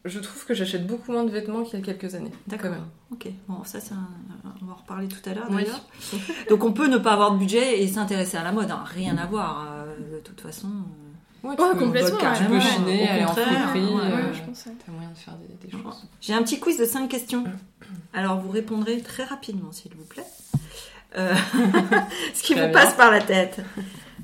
je 0.05 0.19
trouve 0.19 0.45
que 0.45 0.53
j'achète 0.53 0.87
beaucoup 0.87 1.11
moins 1.11 1.25
de 1.25 1.29
vêtements 1.29 1.63
qu'il 1.63 1.77
y 1.77 1.81
a 1.81 1.85
quelques 1.85 2.15
années. 2.15 2.31
D'accord. 2.47 2.71
Ok, 3.11 3.27
bon, 3.49 3.61
ça, 3.65 3.81
c'est 3.81 3.93
on 4.61 4.65
va 4.65 4.71
en 4.71 4.75
reparler 4.75 5.09
tout 5.09 5.29
à 5.29 5.33
l'heure 5.33 5.49
d'ailleurs. 5.49 5.85
Donc, 6.49 6.63
on 6.63 6.71
peut 6.71 6.87
ne 6.87 6.97
pas 6.97 7.11
avoir 7.11 7.33
de 7.33 7.39
budget 7.39 7.83
et 7.83 7.87
s'intéresser 7.89 8.37
à 8.37 8.43
la 8.43 8.53
mode, 8.53 8.71
hein. 8.71 8.85
rien 8.85 9.17
à 9.17 9.25
voir. 9.25 9.67
Euh, 9.69 10.15
de 10.15 10.19
toute 10.19 10.39
façon. 10.39 10.69
Ouais, 11.43 11.55
tu 11.55 11.77
complètement. 11.77 12.17
tu 12.35 12.43
peux 12.45 12.59
chiner, 12.59 13.07
aller 13.07 13.25
en 13.25 13.33
friperie. 13.33 13.79
Euh, 13.79 14.33
je 14.33 14.41
pense. 14.43 14.63
T'as 14.63 14.91
moyen 14.91 15.09
de 15.09 15.17
faire 15.17 15.35
des, 15.35 15.71
choses. 15.71 16.07
J'ai 16.19 16.33
un 16.33 16.43
petit 16.43 16.59
quiz 16.59 16.77
de 16.77 16.85
5 16.85 17.07
questions. 17.07 17.43
Alors 18.13 18.39
vous 18.39 18.51
répondrez 18.51 19.01
très 19.01 19.23
rapidement, 19.23 19.71
s'il 19.71 19.93
vous 19.95 20.05
plaît. 20.05 20.25
Euh, 21.17 21.33
ce 22.33 22.43
qui 22.43 22.53
vous 22.53 22.71
passe 22.71 22.93
par 22.93 23.11
la 23.11 23.21
tête. 23.21 23.59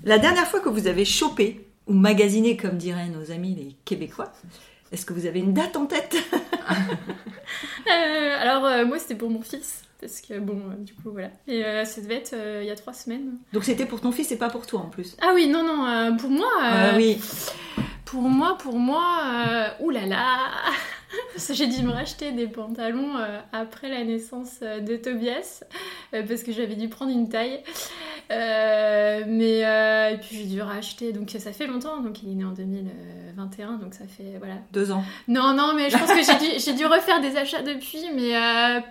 La 0.03 0.19
dernière 0.19 0.47
fois 0.47 0.59
que 0.59 0.69
vous 0.69 0.87
avez 0.87 1.05
chopé 1.05 1.67
ou 1.87 1.93
magasiné, 1.93 2.55
comme 2.55 2.77
diraient 2.77 3.09
nos 3.09 3.31
amis 3.31 3.55
les 3.55 3.75
Québécois, 3.83 4.31
est-ce 4.91 5.05
que 5.05 5.13
vous 5.13 5.25
avez 5.25 5.39
une 5.39 5.53
date 5.53 5.75
en 5.75 5.85
tête? 5.85 6.15
Euh, 7.87 8.41
Alors 8.41 8.85
moi 8.85 8.99
c'était 8.99 9.15
pour 9.15 9.29
mon 9.29 9.41
fils. 9.41 9.87
Parce 9.99 10.21
que 10.21 10.37
bon, 10.39 10.61
euh, 10.69 10.75
du 10.83 10.93
coup, 10.93 11.11
voilà. 11.11 11.29
Et 11.47 11.65
euh, 11.65 11.83
ça 11.83 12.01
devait 12.01 12.15
être 12.15 12.33
euh, 12.33 12.59
il 12.61 12.67
y 12.67 12.71
a 12.71 12.75
trois 12.75 12.93
semaines. 12.93 13.37
Donc 13.51 13.63
c'était 13.63 13.85
pour 13.85 13.99
ton 13.99 14.11
fils 14.11 14.31
et 14.31 14.37
pas 14.37 14.49
pour 14.49 14.67
toi 14.67 14.81
en 14.81 14.89
plus? 14.89 15.17
Ah 15.21 15.31
oui, 15.33 15.47
non, 15.47 15.63
non, 15.63 16.15
pour 16.17 16.29
moi. 16.29 16.51
Ah 16.61 16.93
oui. 16.95 17.19
Pour 18.05 18.21
moi, 18.21 18.57
pour 18.57 18.77
moi, 18.77 19.73
oulala 19.79 20.37
J'ai 21.37 21.67
dû 21.67 21.83
me 21.83 21.91
racheter 21.91 22.31
des 22.31 22.47
pantalons 22.47 23.13
après 23.53 23.89
la 23.89 24.03
naissance 24.03 24.59
de 24.59 24.97
Tobias, 24.97 25.63
parce 26.11 26.43
que 26.43 26.51
j'avais 26.51 26.75
dû 26.75 26.89
prendre 26.89 27.11
une 27.11 27.29
taille. 27.29 27.61
mais, 28.29 29.59
et 29.59 30.17
puis 30.17 30.37
j'ai 30.37 30.45
dû 30.45 30.61
racheter, 30.61 31.13
donc 31.13 31.29
ça 31.29 31.51
fait 31.53 31.67
longtemps, 31.67 32.01
donc 32.01 32.23
il 32.23 32.31
est 32.31 32.35
né 32.35 32.43
en 32.43 32.51
2021, 32.51 33.73
donc 33.77 33.93
ça 33.93 34.05
fait, 34.05 34.37
voilà. 34.39 34.55
Deux 34.73 34.91
ans. 34.91 35.03
Non, 35.27 35.53
non, 35.53 35.73
mais 35.75 35.89
je 35.89 35.97
pense 35.97 36.11
que 36.11 36.23
j'ai 36.23 36.73
dû, 36.73 36.77
dû, 36.77 36.85
refaire 36.85 37.21
des 37.21 37.37
achats 37.37 37.61
depuis, 37.61 38.03
mais 38.15 38.31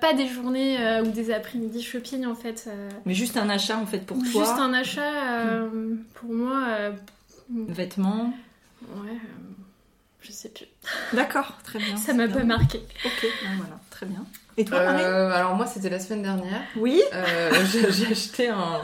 pas 0.00 0.14
des 0.14 0.28
journées 0.28 0.78
ou 1.02 1.10
des 1.10 1.30
après-midi 1.32 1.82
shopping 1.82 2.26
en 2.26 2.34
fait. 2.34 2.68
mais 3.04 3.14
juste 3.14 3.36
un 3.36 3.50
achat 3.50 3.76
en 3.78 3.86
fait 3.86 4.06
pour 4.06 4.18
toi 4.18 4.26
Juste 4.44 4.58
un 4.58 4.72
achat 4.72 5.68
pour 6.14 6.32
moi. 6.32 6.62
Vêtements 7.50 8.32
Ouais, 8.82 9.18
je 10.20 10.32
sais 10.32 10.48
plus. 10.48 10.66
D'accord, 11.12 11.52
très 11.64 11.78
bien. 11.78 11.96
Ça 11.96 12.12
m'a 12.14 12.28
pas 12.28 12.44
marqué. 12.44 12.78
Ok, 13.04 13.26
ben 13.42 13.56
voilà, 13.56 13.80
très 13.90 14.06
bien. 14.06 14.24
Et 14.56 14.64
toi, 14.64 14.78
euh, 14.78 15.30
Alors 15.32 15.54
moi, 15.54 15.66
c'était 15.66 15.90
la 15.90 15.98
semaine 15.98 16.22
dernière. 16.22 16.62
Oui. 16.76 17.02
Euh, 17.12 17.52
j'ai 17.72 18.06
acheté 18.06 18.48
un. 18.48 18.80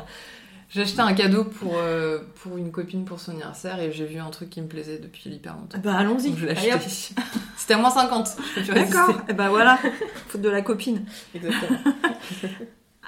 J'ai 0.68 0.82
acheté 0.82 1.00
un 1.00 1.12
cadeau 1.12 1.44
pour, 1.44 1.74
euh, 1.76 2.20
pour 2.36 2.56
une 2.56 2.72
copine 2.72 3.04
pour 3.04 3.20
son 3.20 3.32
anniversaire 3.32 3.78
et 3.78 3.92
j'ai 3.92 4.06
vu 4.06 4.18
un 4.18 4.30
truc 4.30 4.48
qui 4.48 4.62
me 4.62 4.68
plaisait 4.68 4.98
depuis 4.98 5.28
hyper 5.28 5.54
longtemps. 5.54 5.78
Bah 5.84 5.96
allons-y. 5.98 6.34
je 6.34 6.46
l'ai 6.46 6.52
acheté. 6.52 7.14
C'était 7.58 7.74
à 7.74 7.76
moins 7.76 7.90
50. 7.90 8.36
D'accord. 8.68 9.10
Et 9.10 9.14
eh 9.28 9.32
bah 9.34 9.50
voilà, 9.50 9.78
faute 10.28 10.40
de 10.40 10.48
la 10.48 10.62
copine. 10.62 11.04
Exactement. 11.34 11.78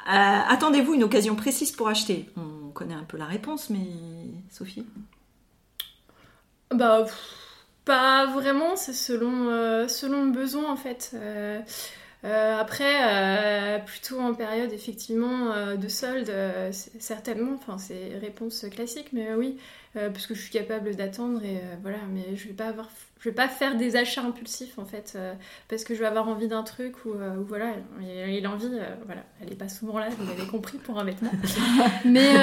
Attendez-vous 0.07 0.93
une 0.93 1.05
occasion 1.05 1.37
précise 1.37 1.73
pour 1.73 1.89
acheter 1.89 2.29
On 2.37 2.69
connaît 2.69 2.93
un 2.93 3.05
peu 3.05 3.17
la 3.17 3.25
réponse, 3.25 3.71
mais 3.71 3.87
Sophie? 4.51 4.85
Bah, 6.71 7.07
pas 7.85 8.27
vraiment, 8.27 8.77
c'est 8.77 8.93
selon, 8.93 9.49
euh, 9.49 9.89
selon 9.89 10.25
le 10.25 10.33
besoin 10.33 10.71
en 10.73 10.77
fait. 10.77 11.13
Euh, 11.15 11.61
euh, 12.25 12.59
après, 12.59 13.83
plutôt 13.85 14.19
en 14.21 14.35
période 14.35 14.73
effectivement 14.73 15.77
de 15.77 15.89
solde, 15.89 16.33
certainement, 16.73 17.55
enfin 17.55 17.77
c'est 17.77 18.17
réponse 18.19 18.65
classique, 18.71 19.09
mais 19.13 19.35
oui, 19.35 19.59
parce 19.93 20.27
que 20.27 20.35
je 20.35 20.41
suis 20.41 20.51
capable 20.51 20.97
d'attendre 20.97 21.45
et 21.45 21.61
voilà, 21.83 21.99
mais 22.11 22.35
je 22.37 22.49
vais 22.49 22.55
pas 22.55 22.69
avoir 22.69 22.89
je 23.25 23.31
vais 23.31 23.35
pas 23.35 23.49
faire 23.49 23.75
des 23.79 23.97
achats 23.97 24.21
impulsifs 24.21 24.79
en 24.79 24.85
fait 24.85 25.17
parce 25.69 25.83
que 25.83 25.95
je 25.95 26.01
vais 26.01 26.05
avoir 26.05 26.29
envie 26.29 26.47
d'un 26.47 26.63
truc 26.63 27.07
ou, 27.07 27.15
voilà 27.49 27.69
et, 28.07 28.39
l'envie 28.43 28.69
voilà. 29.07 29.23
Elle 29.41 29.51
est 29.51 29.57
pas 29.57 29.71
souvent 29.71 29.99
là 29.99 30.11
vous 30.11 30.27
l'avez 30.27 30.47
compris 30.47 30.77
pour 30.77 31.01
un 31.01 31.05
vêtement. 31.05 31.31
Mais 32.05 32.35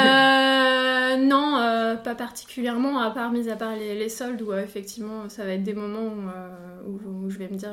non 1.18 1.98
pas 2.04 2.16
particulièrement 2.16 3.00
à 3.00 3.12
part 3.12 3.32
mis 3.32 3.48
à 3.48 3.56
part 3.56 3.76
les, 3.76 4.10
soldes 4.10 4.42
où 4.42 4.56
effectivement 4.56 5.30
ça 5.30 5.46
va 5.46 5.52
être 5.52 5.62
des 5.62 5.76
moments 5.76 6.16
où, 6.88 7.30
je 7.30 7.38
vais 7.38 7.48
me 7.48 7.58
dire 7.58 7.72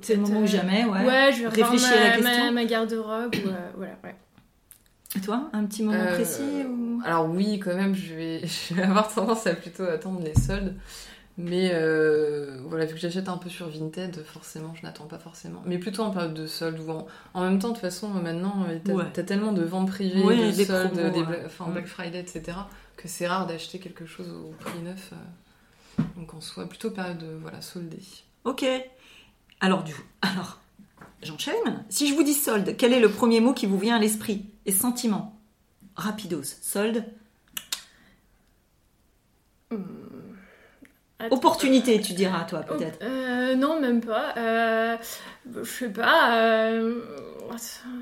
c'est 0.00 0.14
le 0.14 0.20
moment 0.20 0.42
ou 0.42 0.46
jamais 0.46 0.84
ouais. 0.84 1.04
ouais 1.04 1.32
je 1.32 1.42
vais 1.42 1.48
réfléchir 1.48 1.90
à 1.90 2.04
la 2.04 2.16
question. 2.18 2.52
ma, 2.52 2.64
garde-robe 2.66 3.34
voilà 3.76 3.96
ouais. 4.04 4.14
Et 5.16 5.20
toi, 5.20 5.48
un 5.54 5.64
petit 5.64 5.82
moment 5.82 6.04
précis 6.12 6.66
ou... 6.68 7.00
Alors 7.02 7.30
oui, 7.30 7.58
quand 7.58 7.74
même, 7.74 7.94
je 7.94 8.14
vais, 8.14 8.40
je 8.68 8.74
vais 8.74 8.82
avoir 8.82 9.12
tendance 9.12 9.46
à 9.46 9.54
plutôt 9.54 9.84
attendre 9.84 10.20
les 10.22 10.34
soldes. 10.34 10.76
Mais 11.40 11.70
euh, 11.72 12.58
voilà, 12.66 12.84
vu 12.84 12.94
que 12.94 13.00
j'achète 13.00 13.28
un 13.28 13.36
peu 13.36 13.48
sur 13.48 13.68
Vinted, 13.68 14.24
forcément, 14.24 14.74
je 14.74 14.82
n'attends 14.82 15.06
pas 15.06 15.20
forcément. 15.20 15.62
Mais 15.66 15.78
plutôt 15.78 16.02
en 16.02 16.10
période 16.10 16.34
de 16.34 16.48
solde 16.48 16.80
ou 16.80 16.90
en, 16.90 17.06
en 17.32 17.42
même 17.44 17.60
temps, 17.60 17.68
de 17.68 17.74
toute 17.74 17.80
façon, 17.82 18.08
maintenant, 18.08 18.64
euh, 18.68 18.78
t'as 18.84 18.92
Ouais. 18.92 19.10
tellement 19.24 19.52
de 19.52 19.62
ventes 19.62 19.88
privées, 19.88 20.20
Ouais, 20.24 20.50
de 20.50 20.56
des 20.56 20.64
soldes, 20.64 20.92
promos, 20.94 21.10
des 21.10 21.20
ouais. 21.20 21.26
Bla- 21.26 21.46
enfin, 21.46 21.66
Mm. 21.68 21.72
Black 21.74 21.86
Friday, 21.86 22.18
etc., 22.18 22.58
que 22.96 23.06
c'est 23.06 23.28
rare 23.28 23.46
d'acheter 23.46 23.78
quelque 23.78 24.04
chose 24.04 24.28
au 24.30 24.52
prix 24.58 24.80
neuf. 24.80 25.12
euh. 25.12 26.02
donc 26.16 26.34
en 26.34 26.40
soit 26.40 26.68
plutôt 26.68 26.90
période 26.90 27.18
de, 27.18 27.28
voilà, 27.40 27.60
soldée. 27.60 28.02
Ok. 28.44 28.64
Alors, 29.60 29.84
du 29.84 29.94
alors, 30.22 30.58
j'enchaîne. 31.22 31.84
Si 31.88 32.08
je 32.08 32.14
vous 32.14 32.24
dis 32.24 32.34
solde, 32.34 32.74
quel 32.76 32.92
est 32.92 33.00
le 33.00 33.10
premier 33.10 33.38
mot 33.40 33.52
qui 33.54 33.66
vous 33.66 33.78
vient 33.78 33.94
à 33.94 34.00
l'esprit? 34.00 34.44
Et 34.66 34.72
sentiment 34.72 35.38
Rapidos. 35.94 36.42
Solde. 36.62 37.04
Attends. 41.20 41.34
Opportunité, 41.36 42.00
tu 42.00 42.12
diras, 42.12 42.44
toi, 42.44 42.60
Oh, 42.70 42.74
peut-être. 42.74 43.00
euh, 43.02 43.56
non, 43.56 43.80
même 43.80 44.00
pas. 44.00 44.34
Euh, 44.36 44.96
je 45.62 45.68
sais 45.68 45.88
pas. 45.88 46.32
Euh, 46.34 46.94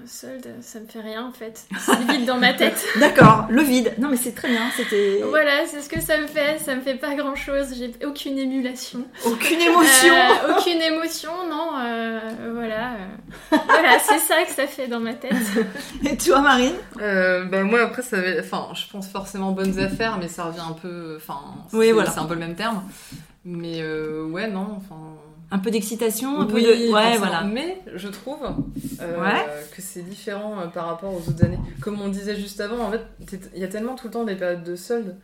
solde, 0.06 0.46
ça 0.60 0.80
me 0.80 0.86
fait 0.86 1.00
rien 1.00 1.24
en 1.24 1.32
fait. 1.32 1.64
C'est 1.78 1.98
vide 2.12 2.26
dans 2.26 2.36
ma 2.36 2.52
tête. 2.52 2.84
D'accord, 3.00 3.46
le 3.48 3.62
vide. 3.62 3.94
Non, 3.98 4.08
mais 4.10 4.16
c'est 4.16 4.34
très 4.34 4.48
bien. 4.48 4.62
C'était 4.76 5.22
Voilà, 5.28 5.66
c'est 5.66 5.80
ce 5.80 5.88
que 5.88 6.00
ça 6.00 6.18
me 6.18 6.26
fait. 6.26 6.58
Ça 6.58 6.74
me 6.74 6.80
fait 6.80 6.96
pas 6.96 7.14
grand 7.14 7.36
chose. 7.36 7.74
J'ai 7.78 7.92
aucune 8.04 8.36
émulation. 8.38 9.04
aucune 9.24 9.60
émotion. 9.60 10.12
Euh, 10.14 10.52
aucune 10.58 10.80
émotion, 10.82 11.30
non. 11.48 11.70
euh, 11.78 12.20
voilà. 12.54 12.90
euh, 13.52 13.56
voilà, 13.66 13.98
c'est 14.00 14.18
ça 14.18 14.42
que 14.44 14.50
ça 14.52 14.66
fait 14.66 14.88
dans 14.88 15.00
ma 15.00 15.14
tête. 15.14 15.32
Et 16.04 16.16
toi, 16.16 16.40
Marine? 16.40 16.74
Euh, 17.00 17.44
bah 17.44 17.62
moi 17.62 17.80
après 17.82 18.02
ça 18.02 18.16
va- 18.20 18.40
enfin 18.40 18.68
je 18.74 18.82
pense 18.90 19.08
forcément 19.08 19.52
bonnes 19.52 19.78
affaires 19.78 20.16
mais 20.18 20.28
ça 20.28 20.44
revient 20.44 20.60
un 20.68 20.72
peu 20.72 21.14
enfin 21.16 21.38
Oui, 21.72 21.92
voilà. 21.92 22.10
c'est 22.10 22.18
un 22.20 22.24
peu 22.24 22.34
le 22.34 22.40
même 22.40 22.54
terme 22.56 22.82
mais 23.48 23.80
euh, 23.80 24.26
ouais 24.26 24.50
non 24.50 24.66
enfin 24.76 24.96
Un 25.52 25.58
peu 25.60 25.70
d'excitation, 25.70 26.40
un 26.40 26.46
peu 26.46 26.60
de. 26.60 26.92
Ouais, 26.92 27.16
voilà. 27.16 27.44
mais 27.44 27.80
je 27.94 28.08
trouve 28.08 28.42
euh, 29.00 29.22
Ouais. 29.22 29.46
que 29.74 29.80
c'est 29.80 30.02
différent 30.02 30.58
euh, 30.60 30.66
par 30.66 30.86
rapport 30.86 31.14
aux 31.14 31.28
autres 31.28 31.44
années 31.44 31.58
comme 31.80 32.00
on 32.00 32.08
disait 32.08 32.36
juste 32.36 32.60
avant 32.60 32.80
en 32.84 32.90
fait 32.90 33.06
il 33.54 33.60
y 33.60 33.64
a 33.64 33.68
tellement 33.68 33.94
tout 33.94 34.08
le 34.08 34.12
temps 34.12 34.24
des 34.24 34.34
périodes 34.34 34.64
de 34.64 34.74
soldes 34.76 35.16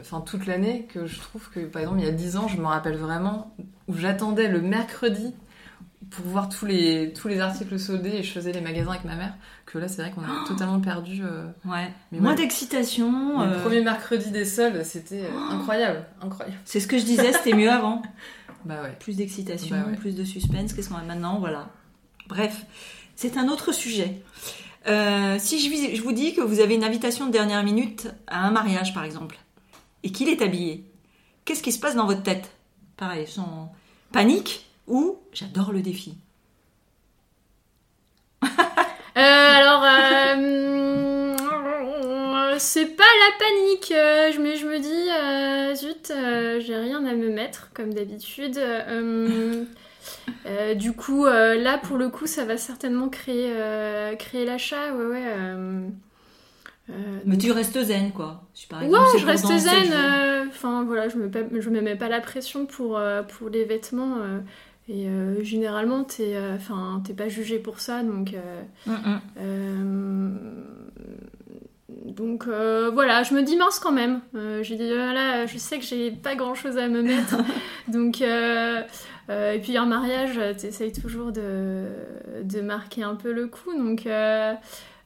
enfin 0.00 0.20
toute 0.24 0.46
l'année 0.46 0.86
que 0.92 1.06
je 1.06 1.20
trouve 1.20 1.48
que 1.50 1.60
par 1.60 1.82
exemple 1.82 2.00
il 2.00 2.06
y 2.06 2.08
a 2.08 2.12
10 2.12 2.36
ans 2.38 2.48
je 2.48 2.56
me 2.56 2.66
rappelle 2.66 2.96
vraiment 2.96 3.54
où 3.88 3.94
j'attendais 3.94 4.48
le 4.48 4.60
mercredi 4.60 5.34
pour 6.16 6.26
voir 6.26 6.48
tous 6.48 6.66
les, 6.66 7.12
tous 7.12 7.28
les 7.28 7.40
articles 7.40 7.78
soldés 7.78 8.10
et 8.10 8.22
je 8.22 8.30
faisais 8.32 8.52
les 8.52 8.60
magasins 8.60 8.90
avec 8.90 9.04
ma 9.04 9.14
mère, 9.16 9.34
que 9.66 9.78
là 9.78 9.88
c'est 9.88 10.02
vrai 10.02 10.10
qu'on 10.10 10.22
a 10.22 10.46
totalement 10.46 10.80
perdu. 10.80 11.22
euh, 11.24 11.46
Ouais. 11.64 11.90
Mais 12.10 12.20
Moins 12.20 12.30
ouais. 12.30 12.36
d'excitation. 12.36 13.40
Le 13.44 13.52
euh, 13.54 13.60
premier 13.62 13.80
mercredi 13.82 14.30
des 14.30 14.44
soldes, 14.44 14.82
c'était 14.84 15.22
euh, 15.24 15.50
incroyable, 15.50 16.04
incroyable. 16.20 16.56
C'est 16.64 16.80
ce 16.80 16.86
que 16.86 16.98
je 16.98 17.04
disais, 17.04 17.32
c'était 17.32 17.54
mieux 17.54 17.70
avant. 17.70 18.02
Bah 18.64 18.80
ouais. 18.84 18.96
Plus 19.00 19.16
d'excitation, 19.16 19.74
Bah 19.76 19.86
ouais. 19.90 19.96
plus 19.96 20.14
de 20.14 20.22
suspense. 20.22 20.72
Qu'est-ce 20.72 20.88
qu'on 20.88 20.94
a 20.94 21.02
maintenant 21.02 21.40
Voilà. 21.40 21.68
Bref, 22.28 22.64
c'est 23.16 23.36
un 23.36 23.48
autre 23.48 23.72
sujet. 23.72 24.22
Euh, 24.86 25.34
si 25.40 25.58
je, 25.58 25.96
je 25.96 26.00
vous 26.02 26.12
dis 26.12 26.32
que 26.32 26.40
vous 26.42 26.60
avez 26.60 26.76
une 26.76 26.84
invitation 26.84 27.26
de 27.26 27.32
dernière 27.32 27.64
minute 27.64 28.08
à 28.28 28.46
un 28.46 28.52
mariage, 28.52 28.94
par 28.94 29.02
exemple, 29.02 29.36
et 30.04 30.12
qu'il 30.12 30.28
est 30.28 30.42
habillé, 30.42 30.84
qu'est-ce 31.44 31.60
qui 31.62 31.72
se 31.72 31.80
passe 31.80 31.96
dans 31.96 32.06
votre 32.06 32.22
tête? 32.22 32.52
Pareil, 32.96 33.26
sans 33.26 33.72
panique 34.12 34.68
ou 34.86 35.18
j'adore 35.32 35.72
le 35.72 35.82
défi 35.82 36.16
Euh, 39.16 39.20
alors, 39.20 39.82
euh, 39.84 41.34
c'est 42.58 42.96
pas 42.96 43.04
la 43.04 43.38
panique. 43.38 43.92
euh, 43.92 44.32
je 44.32 44.40
me, 44.40 44.56
je 44.56 44.66
me 44.66 44.78
dis, 44.78 45.10
euh, 45.10 45.74
zut, 45.74 46.12
j'ai 46.64 46.76
rien 46.76 47.04
à 47.04 47.14
me 47.14 47.28
mettre, 47.30 47.70
comme 47.74 47.92
d'habitude. 47.92 48.58
Du 50.76 50.92
coup, 50.92 51.24
là, 51.26 51.78
pour 51.78 51.96
le 51.98 52.08
coup, 52.08 52.26
ça 52.26 52.44
va 52.44 52.56
certainement 52.56 53.08
créer, 53.08 53.52
créer 54.18 54.44
l'achat. 54.44 54.92
Ouais, 54.94 55.04
ouais. 55.06 55.34
Mais 57.24 57.38
tu 57.38 57.50
restes 57.52 57.82
zen, 57.82 58.12
quoi. 58.12 58.48
Si 58.54 58.66
par 58.66 58.80
Ouais, 58.80 58.88
exemple, 58.88 59.06
c'est 59.12 59.18
je 59.18 59.26
reste 59.26 59.46
zen. 59.58 60.48
Enfin, 60.48 60.84
voilà, 60.84 61.08
je 61.08 61.16
me, 61.16 61.30
je 61.60 61.70
me 61.70 61.80
mets 61.80 61.94
pas 61.96 62.08
la 62.08 62.20
pression 62.20 62.66
pour, 62.66 63.00
pour 63.28 63.48
les 63.48 63.64
vêtements. 63.64 64.16
Et 64.94 65.08
euh, 65.08 65.42
généralement, 65.42 66.04
t'es 66.04 66.34
euh, 66.36 66.56
t'es 67.06 67.14
pas 67.14 67.28
jugé 67.28 67.58
pour 67.58 67.80
ça. 67.80 68.02
Donc, 68.02 68.34
euh, 68.34 70.28
donc 71.88 72.46
voilà, 72.46 73.22
je 73.22 73.34
me 73.34 73.42
dis 73.42 73.56
mince 73.56 73.78
quand 73.78 73.92
même. 73.92 74.20
J'ai 74.62 74.76
dit, 74.76 74.88
là, 74.88 75.46
je 75.46 75.58
sais 75.58 75.78
que 75.78 75.84
j'ai 75.84 76.10
pas 76.10 76.34
grand 76.34 76.54
chose 76.54 76.76
à 76.78 76.88
me 76.88 77.02
mettre. 77.02 77.36
donc, 77.88 78.20
et 78.20 79.58
puis 79.62 79.76
un 79.76 79.86
mariage, 79.86 80.38
t'essayes 80.58 80.92
toujours 80.92 81.32
de, 81.32 81.86
de 82.42 82.60
marquer 82.60 83.02
un 83.02 83.14
peu 83.14 83.32
le 83.32 83.46
coup. 83.46 83.72
Donc. 83.76 84.06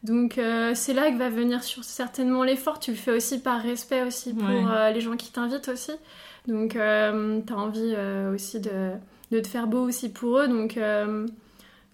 donc 0.03 0.39
euh, 0.39 0.71
c'est 0.75 0.93
là 0.95 1.11
que 1.11 1.17
va 1.17 1.29
venir 1.31 1.63
sur 1.65 1.83
certainement 1.85 2.45
l'effort. 2.45 2.79
Tu 2.79 2.93
le 2.93 2.97
fais 2.97 3.13
aussi 3.13 3.41
par 3.41 3.61
respect 3.61 4.03
aussi 4.03 4.35
pour 4.35 4.49
Ouais. 4.49 4.65
euh, 4.71 4.91
les 4.93 5.01
gens 5.01 5.17
qui 5.17 5.33
t'invitent 5.33 5.69
aussi. 5.69 5.93
Donc 6.47 6.77
euh, 6.77 7.41
t'as 7.47 7.55
envie 7.55 7.93
euh, 7.97 8.33
aussi 8.35 8.61
de, 8.61 8.93
de 9.33 9.41
te 9.41 9.49
faire 9.49 9.67
beau 9.67 9.81
aussi 9.87 10.09
pour 10.09 10.39
eux. 10.39 10.49
Donc, 10.49 10.77
euh, 10.77 11.27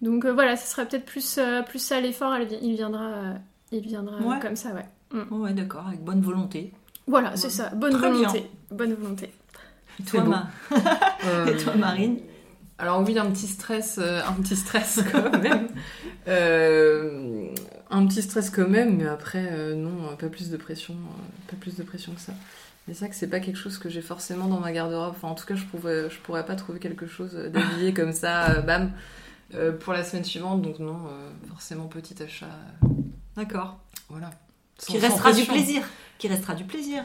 donc 0.01 0.25
euh, 0.25 0.33
voilà, 0.33 0.55
ce 0.55 0.67
sera 0.71 0.85
peut-être 0.85 1.05
plus, 1.05 1.37
euh, 1.39 1.61
plus 1.63 1.79
ça 1.79 1.99
l'effort. 1.99 2.33
Il 2.61 2.75
viendra, 2.75 3.03
euh, 3.05 3.33
il 3.71 3.81
viendra 3.81 4.17
Ouais. 4.21 4.39
comme 4.39 4.55
ça, 4.55 4.69
ouais. 4.69 4.85
Oh, 5.31 5.37
ouais, 5.37 5.53
d'accord, 5.53 5.87
avec 5.87 6.01
bonne 6.03 6.21
volonté. 6.21 6.71
Voilà, 7.07 7.35
c'est 7.35 7.49
ça. 7.49 7.69
Bonne 7.75 7.93
Très 7.93 8.09
bien. 8.11 8.19
volonté. 8.19 8.49
Bonne 8.71 8.93
volonté. 8.93 9.29
Et 9.99 10.03
toi, 10.03 10.21
beau. 10.21 10.31
Ma- 10.31 10.49
Et 11.51 11.57
toi, 11.57 11.75
Marine 11.75 12.17
Alors 12.77 13.03
oui, 13.05 13.17
un 13.19 13.29
petit 13.31 13.47
stress, 13.47 13.97
un 13.99 14.33
petit 14.41 14.55
stress 14.55 15.01
quand 15.11 15.39
même. 15.41 15.67
Euh, 16.27 17.47
un 17.89 18.05
petit 18.07 18.21
stress 18.21 18.49
quand 18.49 18.67
même, 18.67 18.97
mais 18.97 19.07
après 19.07 19.49
euh, 19.51 19.75
non, 19.75 20.15
pas 20.19 20.27
plus 20.29 20.49
de 20.49 20.57
pression, 20.57 20.93
euh, 20.95 21.51
pas 21.51 21.57
plus 21.59 21.75
de 21.75 21.83
pression 21.83 22.13
que 22.13 22.21
ça. 22.21 22.33
Mais 22.87 22.93
c'est 22.93 23.01
vrai 23.05 23.09
que 23.09 23.15
c'est 23.15 23.29
pas 23.29 23.39
quelque 23.39 23.57
chose 23.57 23.77
que 23.77 23.87
j'ai 23.89 24.01
forcément 24.01 24.47
dans 24.47 24.59
ma 24.59 24.71
garde-robe. 24.73 25.13
Enfin, 25.15 25.29
en 25.29 25.35
tout 25.35 25.45
cas, 25.45 25.55
je 25.55 25.63
pourrais, 25.65 26.09
je 26.09 26.19
pourrais 26.19 26.45
pas 26.45 26.55
trouver 26.55 26.79
quelque 26.79 27.07
chose 27.07 27.33
d'habillé 27.33 27.93
comme 27.93 28.11
ça, 28.11 28.51
euh, 28.57 28.61
bam, 28.61 28.91
euh, 29.55 29.71
pour 29.71 29.93
la 29.93 30.03
semaine 30.03 30.25
suivante. 30.25 30.61
Donc 30.61 30.79
non, 30.79 30.99
euh, 31.07 31.29
forcément 31.49 31.85
petit 31.87 32.21
achat, 32.21 32.47
D'accord. 33.37 33.79
voilà. 34.09 34.31
Qui 34.77 34.93
Sans- 34.93 34.99
sans 34.99 35.07
restera 35.07 35.31
du 35.33 35.45
plaisir. 35.45 35.83
Qui 36.17 36.27
restera 36.27 36.55
du 36.55 36.63
plaisir. 36.65 37.03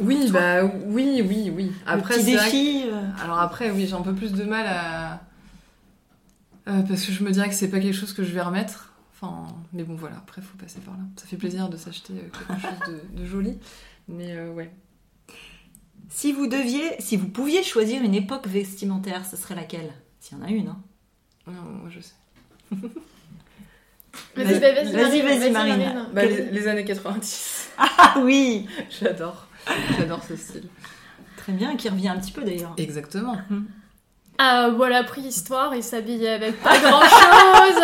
Oui, 0.00 0.30
bah 0.30 0.64
oui, 0.64 1.22
oui, 1.26 1.50
oui. 1.54 1.72
Après, 1.86 2.16
le 2.16 2.22
petit 2.22 2.32
que- 2.36 2.44
défi. 2.44 2.84
euh, 2.86 3.02
Alors 3.24 3.38
après, 3.40 3.70
oui, 3.70 3.86
j'ai 3.86 3.94
un 3.94 4.02
peu 4.02 4.14
plus 4.14 4.32
de 4.32 4.44
mal 4.44 4.66
à... 4.66 5.20
euh, 6.68 6.82
parce 6.82 7.04
que 7.04 7.12
je 7.12 7.22
me 7.24 7.30
dirais 7.30 7.48
que 7.48 7.54
c'est 7.54 7.68
pas 7.70 7.80
quelque 7.80 7.94
chose 7.94 8.12
que 8.12 8.22
je 8.24 8.32
vais 8.32 8.40
remettre. 8.42 8.92
Enfin, 9.12 9.46
mais 9.72 9.82
bon, 9.82 9.94
voilà, 9.96 10.16
après, 10.18 10.42
faut 10.42 10.56
passer 10.58 10.78
par 10.80 10.94
là. 10.94 11.00
Ça 11.16 11.26
fait 11.26 11.36
plaisir 11.36 11.68
de 11.68 11.76
s'acheter 11.76 12.12
quelque 12.14 12.60
chose 12.60 12.94
de, 13.14 13.18
de 13.22 13.26
joli. 13.26 13.58
Mais 14.08 14.36
euh, 14.36 14.52
ouais. 14.52 14.70
Si 16.08 16.32
vous 16.32 16.46
deviez, 16.46 17.00
si 17.00 17.16
vous 17.16 17.28
pouviez 17.28 17.62
choisir 17.62 18.02
une 18.02 18.14
époque 18.14 18.46
vestimentaire, 18.46 19.24
ce 19.26 19.36
serait 19.36 19.54
laquelle? 19.54 19.92
S'il 20.20 20.38
y 20.38 20.40
en 20.40 20.44
a 20.44 20.50
une, 20.50 20.68
hein. 20.68 20.78
Non, 21.46 21.52
moi, 21.82 21.90
je 21.90 22.00
sais. 22.00 22.14
Vas-y, 24.34 24.44
Vas-y, 24.58 24.60
bah, 24.60 24.72
vas-y, 24.72 24.92
vas-y, 24.92 25.22
Marine, 25.22 25.38
vas-y, 25.38 25.50
Marine. 25.52 26.06
Bah, 26.12 26.22
Quel- 26.22 26.46
les, 26.46 26.50
les 26.60 26.68
années 26.68 26.84
90. 26.84 27.70
Ah 27.78 28.14
oui 28.22 28.66
J'adore. 28.88 29.46
J'adore 29.98 30.22
ce 30.24 30.34
style. 30.36 30.68
Très 31.36 31.52
bien, 31.52 31.76
qui 31.76 31.88
revient 31.90 32.08
un 32.08 32.18
petit 32.18 32.32
peu 32.32 32.42
d'ailleurs. 32.42 32.72
Exactement. 32.78 33.36
Ah, 34.38 34.70
voilà, 34.74 35.04
préhistoire, 35.04 35.74
il 35.74 35.82
s'habillait 35.82 36.30
avec 36.34 36.60
pas 36.62 36.78
grand 36.78 37.02
chose. 37.02 37.82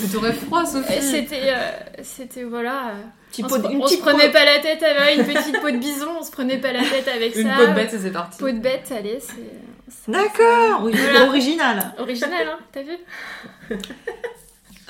Mais 0.00 0.08
t'aurais 0.08 0.32
froid, 0.32 0.64
Sophie. 0.66 1.00
c'était, 1.00 1.52
euh, 1.54 1.70
c'était, 2.02 2.42
voilà. 2.44 2.88
euh, 2.88 3.02
Petit 3.34 3.44
on 3.44 3.48
pot 3.48 3.56
se, 3.56 3.60
de- 3.62 3.68
une 3.72 3.82
on 3.82 3.86
se 3.86 3.92
petite 3.92 4.00
prenait 4.04 4.26
peau- 4.26 4.32
pas 4.32 4.44
la 4.44 4.58
tête 4.60 4.82
avec 4.82 5.18
une 5.18 5.24
petite 5.34 5.60
peau 5.60 5.70
de 5.70 5.76
bison, 5.78 6.08
on 6.20 6.22
se 6.22 6.30
prenait 6.30 6.58
pas 6.58 6.72
la 6.72 6.80
tête 6.84 7.08
avec 7.08 7.34
Une 7.36 7.48
ça. 7.48 7.56
peau 7.56 7.66
de 7.66 7.72
bête 7.74 7.90
c'est 8.00 8.10
parti. 8.12 8.38
Peau 8.38 8.50
de 8.50 8.58
bête, 8.58 8.92
allez, 8.96 9.18
c'est. 9.20 9.34
c'est- 9.88 10.10
D'accord, 10.10 10.82
oui, 10.84 10.92
Voilà. 10.94 11.26
original. 11.28 11.94
Original, 11.98 12.48
hein, 12.48 12.58
t'as 12.72 12.82
vu? 12.82 12.96